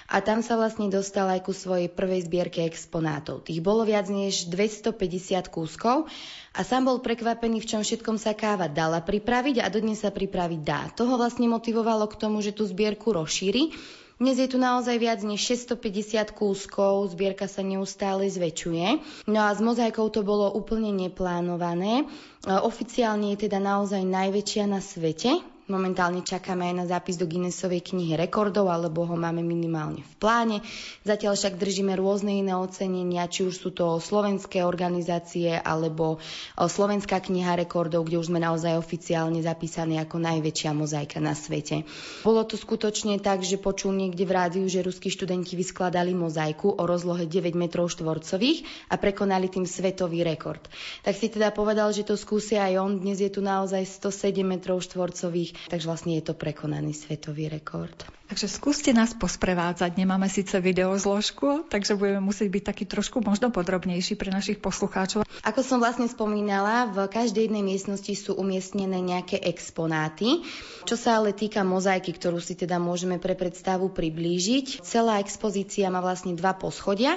[0.08, 3.44] a tam sa vlastne dostal aj ku svojej prvej zbierke exponátov.
[3.44, 6.08] Tých bolo viac než 250 kúskov
[6.56, 10.62] a sám bol prekvapený, v čom všetkom sa káva dala pripraviť a dodnes sa pripraviť
[10.64, 10.88] dá.
[10.96, 13.76] Toho vlastne motivovalo k tomu, že tú zbierku rozšíri
[14.18, 18.98] dnes je tu naozaj viac než 650 kúskov, zbierka sa neustále zväčšuje.
[19.30, 22.10] No a s mozaikou to bolo úplne neplánované.
[22.42, 25.38] Oficiálne je teda naozaj najväčšia na svete,
[25.68, 30.58] Momentálne čakáme aj na zápis do Guinnessovej knihy rekordov, alebo ho máme minimálne v pláne.
[31.04, 36.24] Zatiaľ však držíme rôzne iné ocenenia, či už sú to slovenské organizácie, alebo
[36.56, 41.84] Slovenská kniha rekordov, kde už sme naozaj oficiálne zapísaní ako najväčšia mozaika na svete.
[42.24, 46.84] Bolo to skutočne tak, že počul niekde v rádiu, že ruskí študenti vyskladali mozaiku o
[46.88, 50.64] rozlohe 9 metrov štvorcových a prekonali tým svetový rekord.
[51.04, 52.92] Tak si teda povedal, že to skúsia aj on.
[53.04, 57.98] Dnes je tu naozaj 107 metrov štvorcových takže vlastne je to prekonaný svetový rekord.
[58.28, 59.96] Takže skúste nás posprevádzať.
[59.96, 65.24] Nemáme síce videozložku, takže budeme musieť byť taký trošku možno podrobnejší pre našich poslucháčov.
[65.48, 70.44] Ako som vlastne spomínala, v každej jednej miestnosti sú umiestnené nejaké exponáty.
[70.84, 76.04] Čo sa ale týka mozaiky, ktorú si teda môžeme pre predstavu priblížiť, celá expozícia má
[76.04, 77.16] vlastne dva poschodia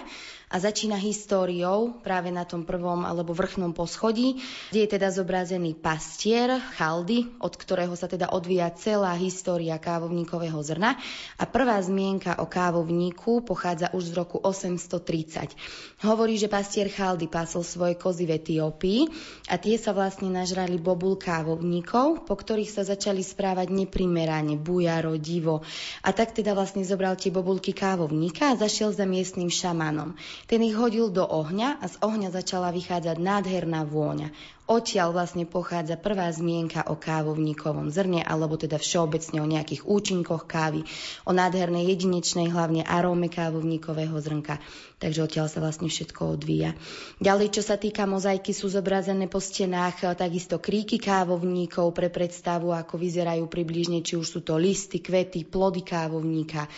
[0.50, 4.42] a začína históriou práve na tom prvom alebo vrchnom poschodí,
[4.74, 10.99] kde je teda zobrazený pastier Chaldy, od ktorého sa teda odvíja celá história kávovníkového zrna
[11.36, 15.52] a prvá zmienka o kávovníku pochádza už z roku 830.
[16.04, 19.00] Hovorí, že pastier Chaldy pásol svoje kozy v Etiópii
[19.52, 25.60] a tie sa vlastne nažrali bobul kávovníkov, po ktorých sa začali správať neprimerane, bujaro, divo.
[26.04, 30.16] A tak teda vlastne zobral tie bobulky kávovníka a zašiel za miestnym šamanom.
[30.48, 34.32] Ten ich hodil do ohňa a z ohňa začala vychádzať nádherná vôňa.
[34.70, 40.86] Odtiaľ vlastne pochádza prvá zmienka o kávovníkovom zrne, alebo teda všeobecne o nejakých účinkoch kávy,
[41.26, 44.62] o nádhernej jedinečnej hlavne aróme kávovníkového zrnka.
[45.02, 46.78] Takže odtiaľ sa vlastne všetko odvíja.
[47.18, 52.70] Ďalej, čo sa týka mozaiky, sú zobrazené po stenách e, takisto kríky kávovníkov pre predstavu,
[52.70, 56.70] ako vyzerajú približne, či už sú to listy, kvety, plody kávovníka.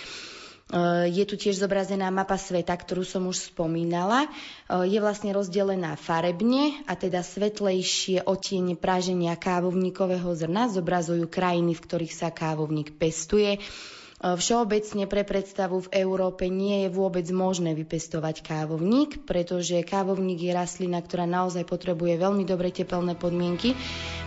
[0.73, 4.25] Eh, je tu tiež zobrazená mapa sveta, ktorú som už spomínala.
[4.25, 11.85] Eh, je vlastne rozdelená farebne a teda svetlejšie otiene praženia kávovníkového zrna zobrazujú krajiny, v
[11.85, 13.61] ktorých sa kávovník pestuje.
[13.61, 20.57] Eh, všeobecne pre predstavu v Európe nie je vôbec možné vypestovať kávovník, pretože kávovník je
[20.57, 23.77] rastlina, ktorá naozaj potrebuje veľmi dobre tepelné podmienky,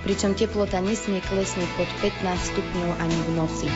[0.05, 3.69] pričom teplota nesmie klesnúť pod 15 stupňov ani v noci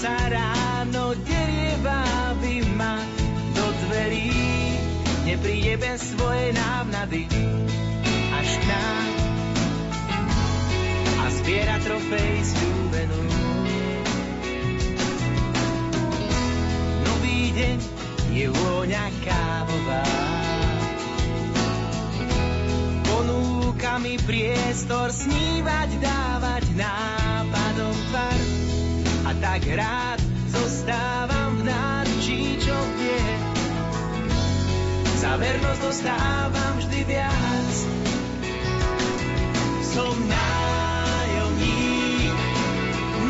[0.00, 3.04] sa ráno derie váby ma
[3.52, 4.32] do dverí,
[5.28, 7.28] nepríde bez svojej návnady
[8.32, 9.08] až k nám
[11.20, 13.20] a zbiera trofej sľúbenú.
[17.04, 17.78] Nový deň
[18.32, 20.04] je vôňa kávová.
[23.04, 28.49] Ponúka mi priestor snívať, dávať nápadom tvar.
[29.30, 30.18] A tak rád
[30.50, 33.30] zostávam v náručí, čo vie.
[35.22, 37.74] Za vernosť dostávam vždy viac.
[39.86, 41.54] Som nájomník,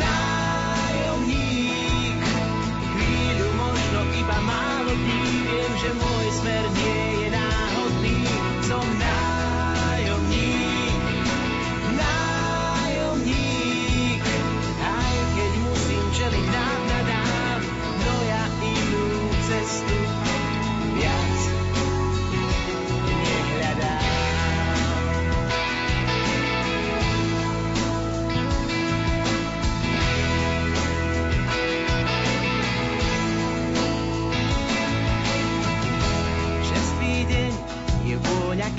[0.01, 1.36] nájomník.
[2.96, 5.20] Chvíľu možno iba málo dní,
[5.53, 7.09] viem, že môj smer nie je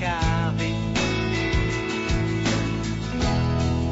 [0.01, 0.73] kávy.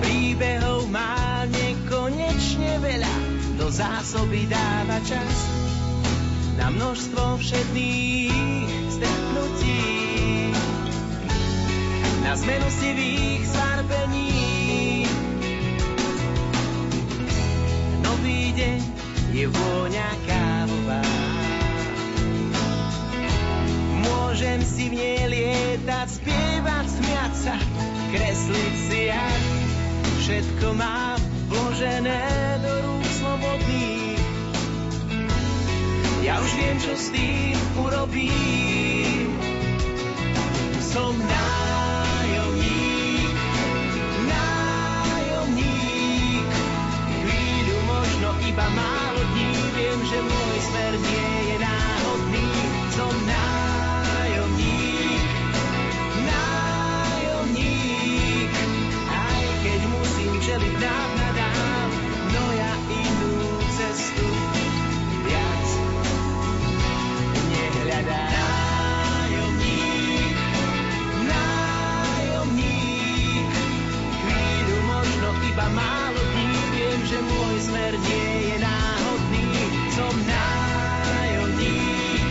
[0.01, 3.15] Príbehov má nekonečne veľa,
[3.61, 5.35] do zásoby dáva čas
[6.57, 9.85] na množstvo všetných stretnutí.
[12.25, 15.05] Na zmenu sivých zarbení.
[18.01, 18.79] Nový deň
[19.33, 21.28] je vôňa kávová.
[24.29, 27.57] Môžem si v nej lietať, spievať, smiať sa,
[28.13, 29.41] kresliť si jak
[30.21, 31.17] všetko mám
[31.49, 32.29] vložené
[32.61, 34.21] do rúk slobodných.
[36.21, 39.33] Ja už viem, čo s tým urobím.
[40.77, 42.53] Som nájomník,
[45.09, 45.73] nájomník.
[47.25, 51.38] Chvíľu, možno iba málo dní, viem, že môj smer nie
[75.59, 79.43] iba málo dní, viem, že môj smer nie je náhodný.
[79.91, 82.23] Som nájomník,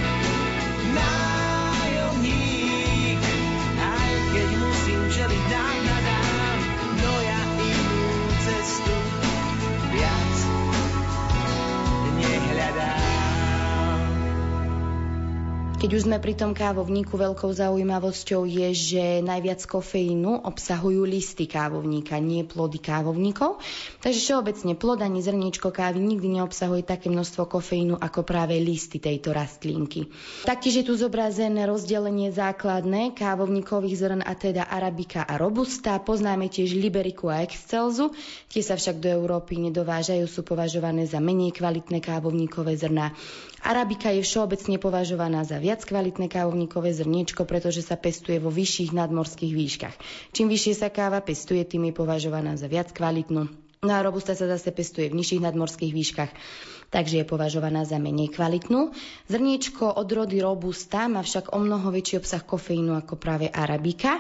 [0.96, 2.00] nájomník.
[3.76, 6.56] Aj keď musím čeliť návnadám,
[7.04, 8.00] no ja inú
[8.48, 8.96] cestu
[9.92, 10.36] viac
[12.16, 13.07] nehľadám.
[15.78, 22.18] Keď už sme pri tom kávovníku, veľkou zaujímavosťou je, že najviac kofeínu obsahujú listy kávovníka,
[22.18, 23.62] nie plody kávovníkov.
[24.02, 29.30] Takže všeobecne plod ani zrniečko kávy nikdy neobsahuje také množstvo kofeínu ako práve listy tejto
[29.30, 30.10] rastlinky.
[30.42, 35.94] Taktiež je tu zobrazené rozdelenie základné kávovníkových zrn a teda arabika a robusta.
[36.02, 38.10] Poznáme tiež liberiku a excelzu.
[38.50, 43.14] Tie sa však do Európy nedovážajú, sú považované za menej kvalitné kávovníkové zrná.
[43.62, 49.52] Arabika je všeobecne považovaná za viac kvalitné kávovníkové zrniečko, pretože sa pestuje vo vyšších nadmorských
[49.52, 49.96] výškach.
[50.32, 53.52] Čím vyššie sa káva pestuje, tým je považovaná za viac kvalitnú.
[53.78, 56.32] No a robusta sa zase pestuje v nižších nadmorských výškach,
[56.90, 58.90] takže je považovaná za menej kvalitnú.
[59.30, 64.18] Zrniečko od rody robusta má však o mnoho väčší obsah kofeínu ako práve arabika.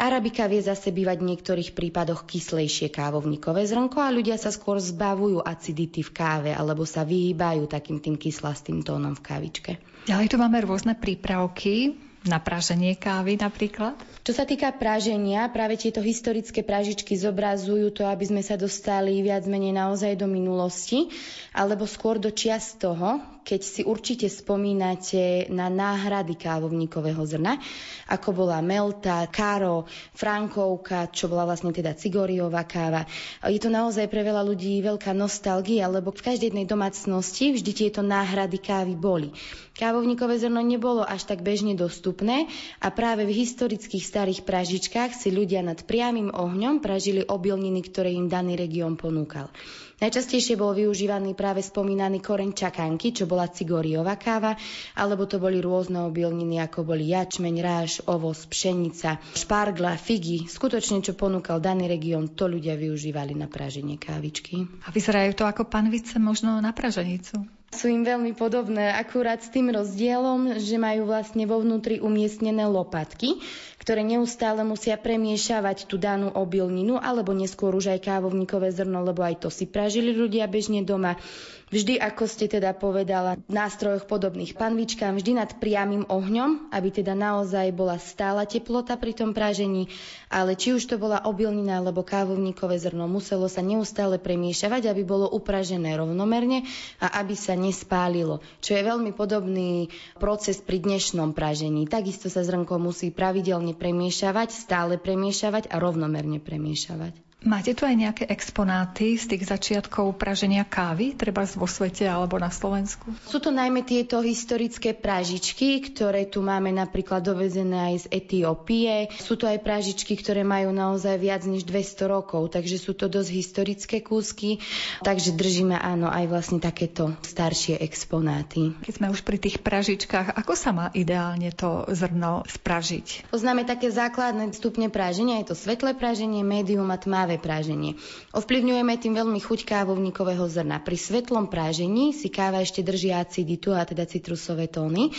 [0.00, 5.38] Arabika vie zase bývať v niektorých prípadoch kyslejšie kávovníkové zrnko a ľudia sa skôr zbavujú
[5.38, 9.72] acidity v káve alebo sa vyhýbajú takým tým kyslastým tónom v kávičke.
[10.06, 11.98] Ďalej tu máme rôzne prípravky
[12.30, 13.98] na praženie kávy napríklad.
[14.22, 19.50] Čo sa týka praženia, práve tieto historické pražičky zobrazujú to, aby sme sa dostali viac
[19.50, 21.10] menej naozaj do minulosti,
[21.50, 27.62] alebo skôr do čias toho, keď si určite spomínate na náhrady kávovníkového zrna,
[28.10, 29.86] ako bola Melta, Karo,
[30.18, 33.06] Frankovka, čo bola vlastne teda Cigoriová káva.
[33.46, 38.02] Je to naozaj pre veľa ľudí veľká nostalgia, lebo v každej jednej domácnosti vždy tieto
[38.02, 39.30] náhrady kávy boli.
[39.78, 42.50] Kávovníkové zrno nebolo až tak bežne dostupné
[42.82, 48.26] a práve v historických starých pražičkách si ľudia nad priamým ohňom pražili obilniny, ktoré im
[48.26, 49.52] daný región ponúkal.
[49.96, 54.52] Najčastejšie bol využívaný práve spomínaný koreň čakanky, čo bola cigoriová káva,
[54.92, 60.44] alebo to boli rôzne obilniny, ako boli jačmeň, ráž, ovoz, pšenica, špargla, figy.
[60.44, 64.68] Skutočne, čo ponúkal daný región, to ľudia využívali na praženie kávičky.
[64.84, 67.48] A vyzerajú to ako panvice možno na praženicu.
[67.74, 73.42] Sú im veľmi podobné, akurát s tým rozdielom, že majú vlastne vo vnútri umiestnené lopatky,
[73.82, 79.42] ktoré neustále musia premiešavať tú danú obilninu, alebo neskôr už aj kávovníkové zrno, lebo aj
[79.42, 81.18] to si pražili ľudia bežne doma.
[81.66, 87.74] Vždy, ako ste teda povedala, nástrojoch podobných panvičkám, vždy nad priamým ohňom, aby teda naozaj
[87.74, 89.90] bola stála teplota pri tom pražení,
[90.30, 95.26] ale či už to bola obilnina alebo kávovníkové zrno, muselo sa neustále premiešavať, aby bolo
[95.26, 96.62] upražené rovnomerne
[97.02, 99.90] a aby sa nespálilo, čo je veľmi podobný
[100.22, 101.90] proces pri dnešnom pražení.
[101.90, 107.25] Takisto sa zrnko musí pravidelne premiešavať, stále premiešavať a rovnomerne premiešavať.
[107.44, 112.48] Máte tu aj nejaké exponáty z tých začiatkov praženia kávy, treba vo svete alebo na
[112.48, 113.12] Slovensku?
[113.28, 119.12] Sú to najmä tieto historické pražičky, ktoré tu máme napríklad dovezené aj z Etiópie.
[119.20, 123.30] Sú to aj pražičky, ktoré majú naozaj viac než 200 rokov, takže sú to dosť
[123.30, 124.58] historické kúsky,
[125.04, 128.72] takže držíme áno aj vlastne takéto staršie exponáty.
[128.80, 133.28] Keď sme už pri tých pražičkách, ako sa má ideálne to zrno spražiť?
[133.28, 136.96] Poznáme také základné stupne praženia, je to svetlé praženie, médium a
[137.26, 137.98] tmavé práženie.
[138.38, 140.78] Ovplyvňujeme tým veľmi chuť kávovníkového zrna.
[140.78, 145.10] Pri svetlom prážení si káva ešte drží aciditu, a teda citrusové tóny.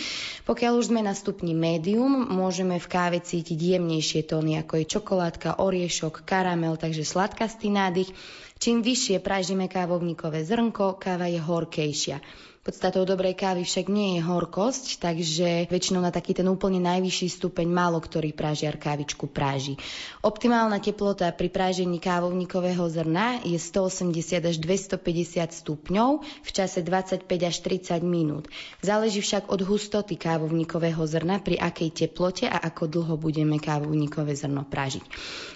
[0.48, 5.60] Pokiaľ už sme na stupni médium, môžeme v káve cítiť jemnejšie tóny, ako je čokoládka,
[5.60, 8.08] oriešok, karamel, takže sladkastý nádych.
[8.56, 12.24] Čím vyššie pražíme kávovníkové zrnko, káva je horkejšia.
[12.68, 17.64] Podstatou dobrej kávy však nie je horkosť, takže väčšinou na taký ten úplne najvyšší stupeň
[17.64, 19.80] málo ktorý prážiar kávičku práži.
[20.20, 25.00] Optimálna teplota pri prážení kávovníkového zrna je 180 až 250
[25.48, 28.52] stupňov v čase 25 až 30 minút.
[28.84, 34.68] Záleží však od hustoty kávovníkového zrna, pri akej teplote a ako dlho budeme kávovníkové zrno
[34.68, 35.08] prážiť.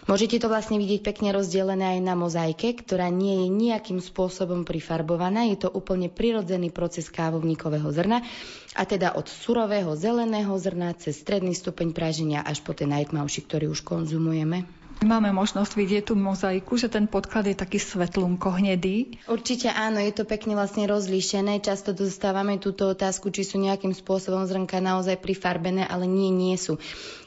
[0.09, 5.45] Môžete to vlastne vidieť pekne rozdelené aj na mozaike, ktorá nie je nejakým spôsobom prifarbovaná.
[5.53, 8.23] Je to úplne prirodzený proces proces kávovníkového zrna,
[8.79, 13.67] a teda od surového zeleného zrna cez stredný stupeň praženia až po ten najtmavší, ktorý
[13.75, 14.63] už konzumujeme.
[15.01, 19.17] Máme možnosť vidieť tú mozaiku, že ten podklad je taký svetlunko hnedý.
[19.25, 21.65] Určite áno, je to pekne vlastne rozlíšené.
[21.65, 26.77] Často dostávame túto otázku, či sú nejakým spôsobom zrnka naozaj prifarbené, ale nie, nie sú.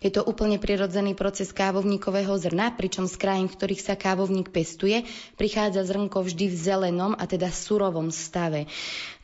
[0.05, 5.01] Je to úplne prirodzený proces kávovníkového zrna, pričom z krajín, v ktorých sa kávovník pestuje,
[5.33, 8.69] prichádza zrnko vždy v zelenom a teda surovom stave.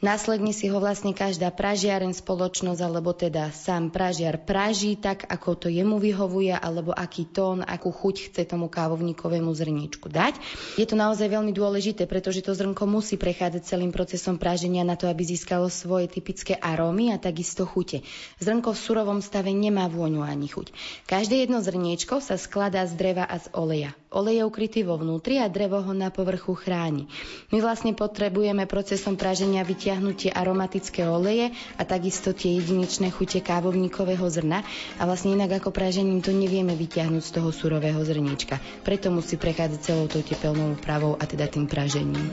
[0.02, 5.68] Následne si ho vlastne každá pražiaren spoločnosť, alebo teda sám pražiar praží tak, ako to
[5.70, 10.38] jemu vyhovuje, alebo aký tón, akú chuť chce tomu kávovníkovému zrničku dať.
[10.76, 15.08] Je to naozaj veľmi dôležité, pretože to zrnko musí prechádzať celým procesom praženia na to,
[15.08, 18.04] aby získalo svoje typické arómy a takisto chute.
[18.42, 20.74] Zrnko v surovom stave nemá vôňu ani chuť.
[21.08, 23.92] Každé jedno zrniečko sa skladá z dreva a z oleja.
[24.12, 27.08] Olej je ukrytý vo vnútri a drevo ho na povrchu chráni.
[27.56, 34.28] My vlastne potrebujeme procesom praženia vytiahnuť tie aromatické oleje a takisto tie jedinečné chute kávovníkového
[34.28, 34.68] zrna
[35.00, 38.62] a vlastne inak ako pražením to nevieme vytiahnuť z toho surového zrniečka.
[38.86, 42.30] Preto musí prechádzať celou tou tepelnou úpravou a teda tým pražením.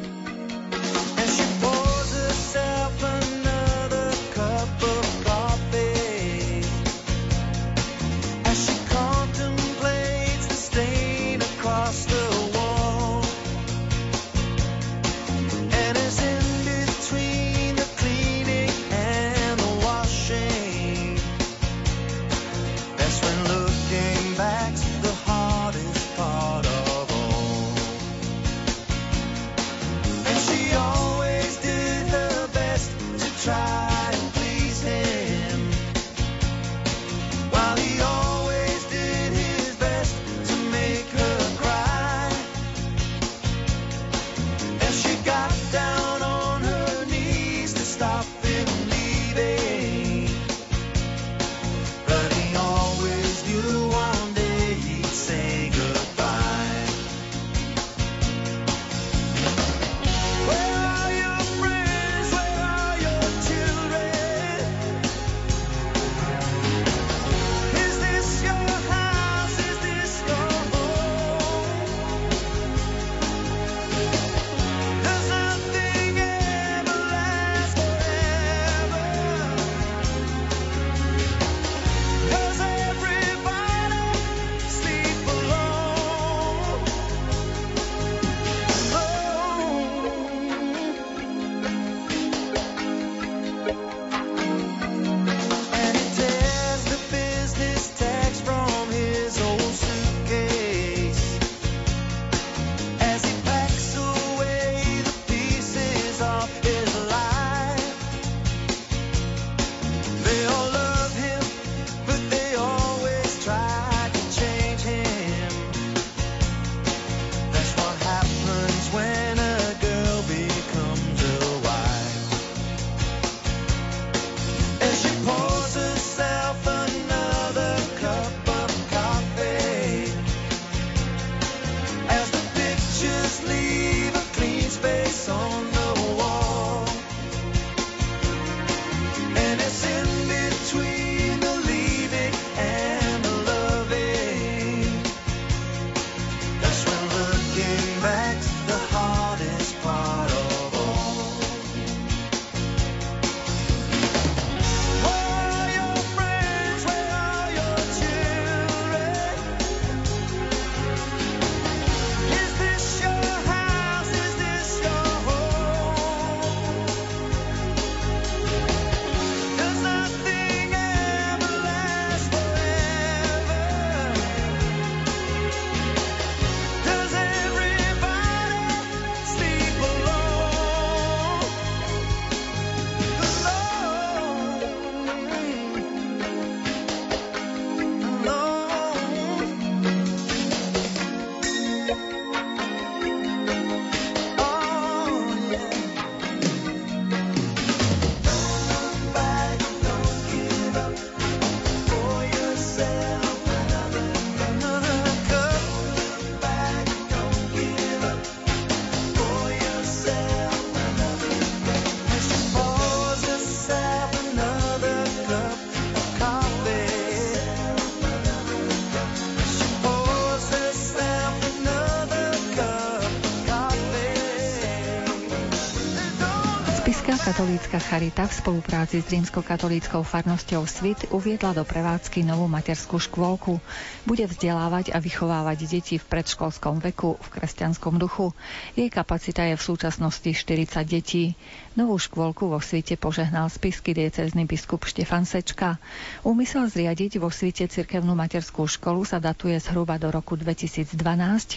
[227.38, 233.62] Grecko-katolícka charita v spolupráci s rímsko-katolíckou farnosťou Svit uviedla do prevádzky novú materskú škôlku.
[234.08, 238.32] Bude vzdelávať a vychovávať deti v predškolskom veku v kresťanskom duchu.
[238.72, 241.36] Jej kapacita je v súčasnosti 40 detí.
[241.76, 245.76] Novú škôlku vo svite požehnal spisky diecezny biskup Štefan Sečka.
[246.24, 250.96] Úmysel zriadiť vo svite cirkevnú materskú školu sa datuje zhruba do roku 2012,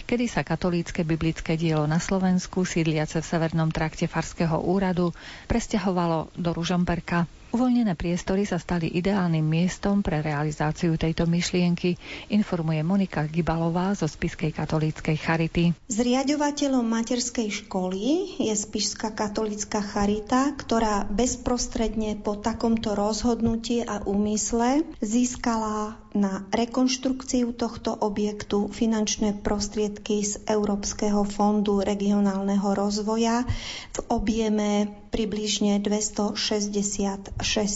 [0.04, 5.16] kedy sa katolícke biblické dielo na Slovensku, sídliace v severnom trakte Farského úradu,
[5.48, 7.24] presťahovalo do Ružomberka.
[7.52, 12.00] Uvoľnené priestory sa stali ideálnym miestom pre realizáciu tejto myšlienky,
[12.32, 15.76] informuje Monika Gibalová zo Spiskej katolíckej charity.
[15.92, 26.01] Zriadovateľom materskej školy je Spišská katolícka charita, ktorá bezprostredne po takomto rozhodnutí a úmysle získala
[26.12, 33.48] na rekonštrukciu tohto objektu finančné prostriedky z Európskeho fondu regionálneho rozvoja
[33.92, 34.70] v objeme
[35.08, 37.32] približne 266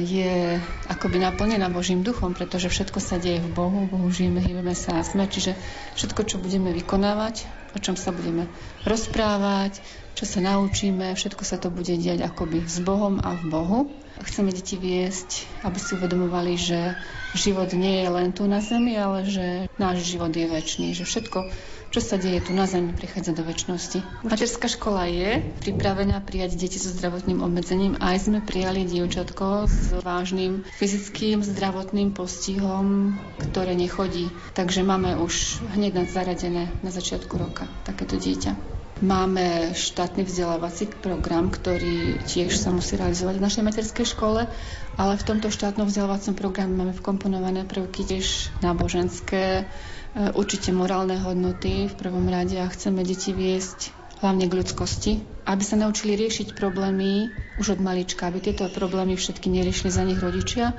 [0.01, 0.57] je
[0.89, 5.05] akoby naplnená Božím duchom, pretože všetko sa deje v Bohu, Bohu žijeme, hýbeme sa a
[5.05, 5.53] sme, čiže
[5.95, 8.51] všetko, čo budeme vykonávať, o čom sa budeme
[8.84, 9.79] rozprávať,
[10.16, 13.80] čo sa naučíme, všetko sa to bude diať akoby s Bohom a v Bohu.
[14.22, 16.93] Chceme deti viesť, aby si uvedomovali, že
[17.34, 21.49] život nie je len tu na zemi, ale že náš život je väčší, že všetko,
[21.91, 24.24] čo sa deje tu na Zemi, prichádza do väčšnosti.
[24.24, 27.99] Materská škola je pripravená prijať deti so zdravotným obmedzením.
[27.99, 34.32] Aj sme prijali dievčatko s vážnym fyzickým zdravotným postihom, ktoré nechodí.
[34.55, 38.80] Takže máme už hneď zaradené na začiatku roka takéto dieťa.
[39.01, 44.45] Máme štátny vzdelávací program, ktorý tiež sa musí realizovať v našej materskej škole,
[44.93, 49.65] ale v tomto štátnom vzdelávacom programe máme vkomponované prvky tiež náboženské,
[50.11, 55.11] E, určite morálne hodnoty v prvom rade a chceme deti viesť hlavne k ľudskosti,
[55.47, 60.19] aby sa naučili riešiť problémy už od malička, aby tieto problémy všetky neriešili za nich
[60.19, 60.75] rodičia,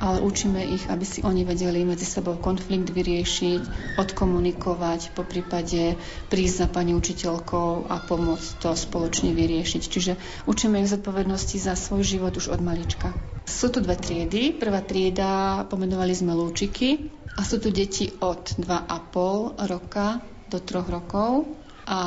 [0.00, 5.96] ale učíme ich, aby si oni vedeli medzi sebou konflikt vyriešiť, odkomunikovať, po prípade
[6.28, 9.82] prísť za pani učiteľkou a pomôcť to spoločne vyriešiť.
[9.82, 10.12] Čiže
[10.44, 13.16] učíme ich zodpovednosti za svoj život už od malička.
[13.46, 14.52] Sú tu dve triedy.
[14.52, 21.44] Prvá trieda pomenovali sme lúčiky, a sú tu deti od 2,5 roka do 3 rokov
[21.86, 21.98] a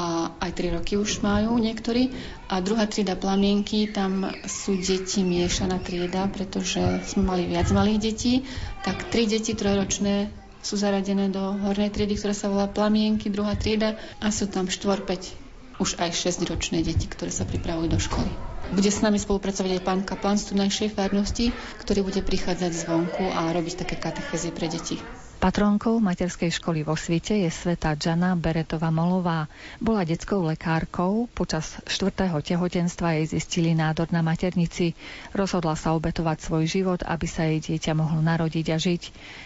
[0.43, 2.11] aj 3 roky už majú niektorí.
[2.51, 8.43] A druhá trieda plamienky, tam sú deti miešaná trieda, pretože sme mali viac malých detí,
[8.83, 13.95] tak tri deti trojročné sú zaradené do hornej triedy, ktorá sa volá plamienky, druhá trieda
[14.19, 18.27] a sú tam 4-5 už aj 6-ročné deti, ktoré sa pripravujú do školy.
[18.75, 23.49] Bude s nami spolupracovať aj pán kaplan z tunajšej farnosti, ktorý bude prichádzať zvonku a
[23.55, 24.99] robiť také katechezy pre deti.
[25.39, 29.47] Patronkou materskej školy vo svete je sveta Jana Beretová Molová.
[29.79, 34.99] Bola detskou lekárkou, počas štvrtého tehotenstva jej zistili nádor na maternici.
[35.31, 39.01] Rozhodla sa obetovať svoj život, aby sa jej dieťa mohlo narodiť a žiť.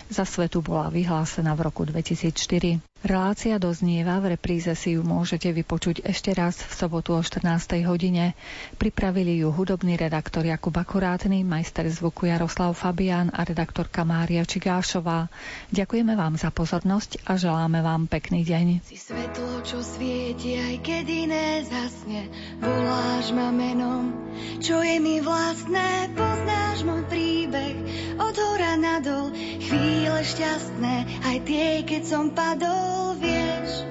[0.10, 2.93] Za svetu bola vyhlásená v roku 2004.
[3.04, 7.84] Relácia doznieva, v repríze si ju môžete vypočuť ešte raz v sobotu o 14.
[7.84, 8.32] hodine.
[8.80, 15.28] Pripravili ju hudobný redaktor Jakub Akurátny, majster zvuku Jaroslav Fabián a redaktorka Mária Čigášová.
[15.76, 18.88] Ďakujeme vám za pozornosť a želáme vám pekný deň.
[18.88, 22.32] Si svetlo, čo svieti, aj keď iné zasne,
[22.64, 24.16] voláš ma menom,
[24.64, 27.76] čo je mi vlastné, poznáš môj príbeh,
[28.16, 30.96] od hora nadol, chvíle šťastné,
[31.28, 33.86] aj tie, keď som padol vieš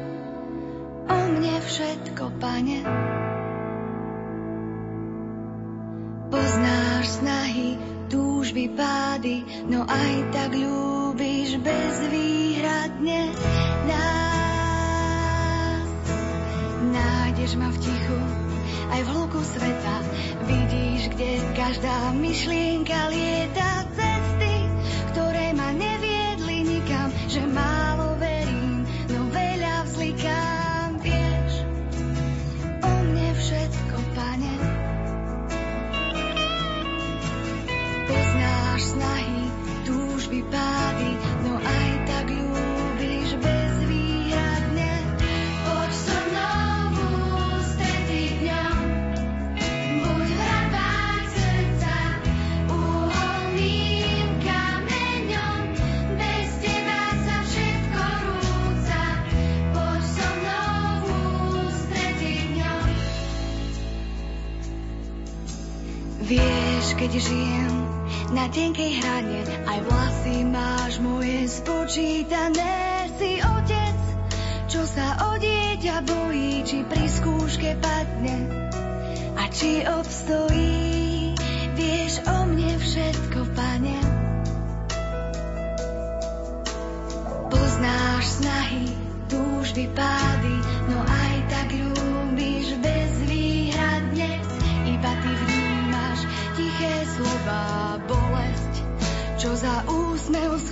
[1.06, 2.78] o mne všetko, pane.
[6.32, 7.76] Poznáš snahy,
[8.08, 13.32] túžby, pády, no aj tak ľúbiš bezvýhradne
[13.88, 14.22] nás.
[16.90, 18.18] Nájdeš ma v tichu,
[18.92, 19.96] aj v hluku sveta,
[20.48, 24.01] vidíš, kde každá myšlienka lieta
[38.72, 39.52] Poznáš snahy,
[39.84, 41.12] túžby, pády,
[41.44, 44.92] no aj tak ľúbiš bez výhradne.
[45.60, 48.76] Poď so mnou stretý dňom,
[50.00, 51.96] buď v hradbách srdca,
[52.72, 55.60] uholným kameňom,
[56.16, 59.02] bez teba sa všetko rúca.
[59.76, 60.28] Poď so.
[66.24, 67.81] Vieš, keď žijem
[68.32, 73.12] na tenkej hrane, aj vlasy máš moje spočítané.
[73.20, 73.98] Si otec,
[74.72, 78.48] čo sa o dieťa bojí, či pri skúške padne
[79.36, 81.36] a či obstojí.
[81.76, 83.98] Vieš o mne všetko, pane.
[87.52, 88.88] Poznáš snahy,
[89.28, 90.51] túžby, pády,
[99.62, 100.71] za úsmev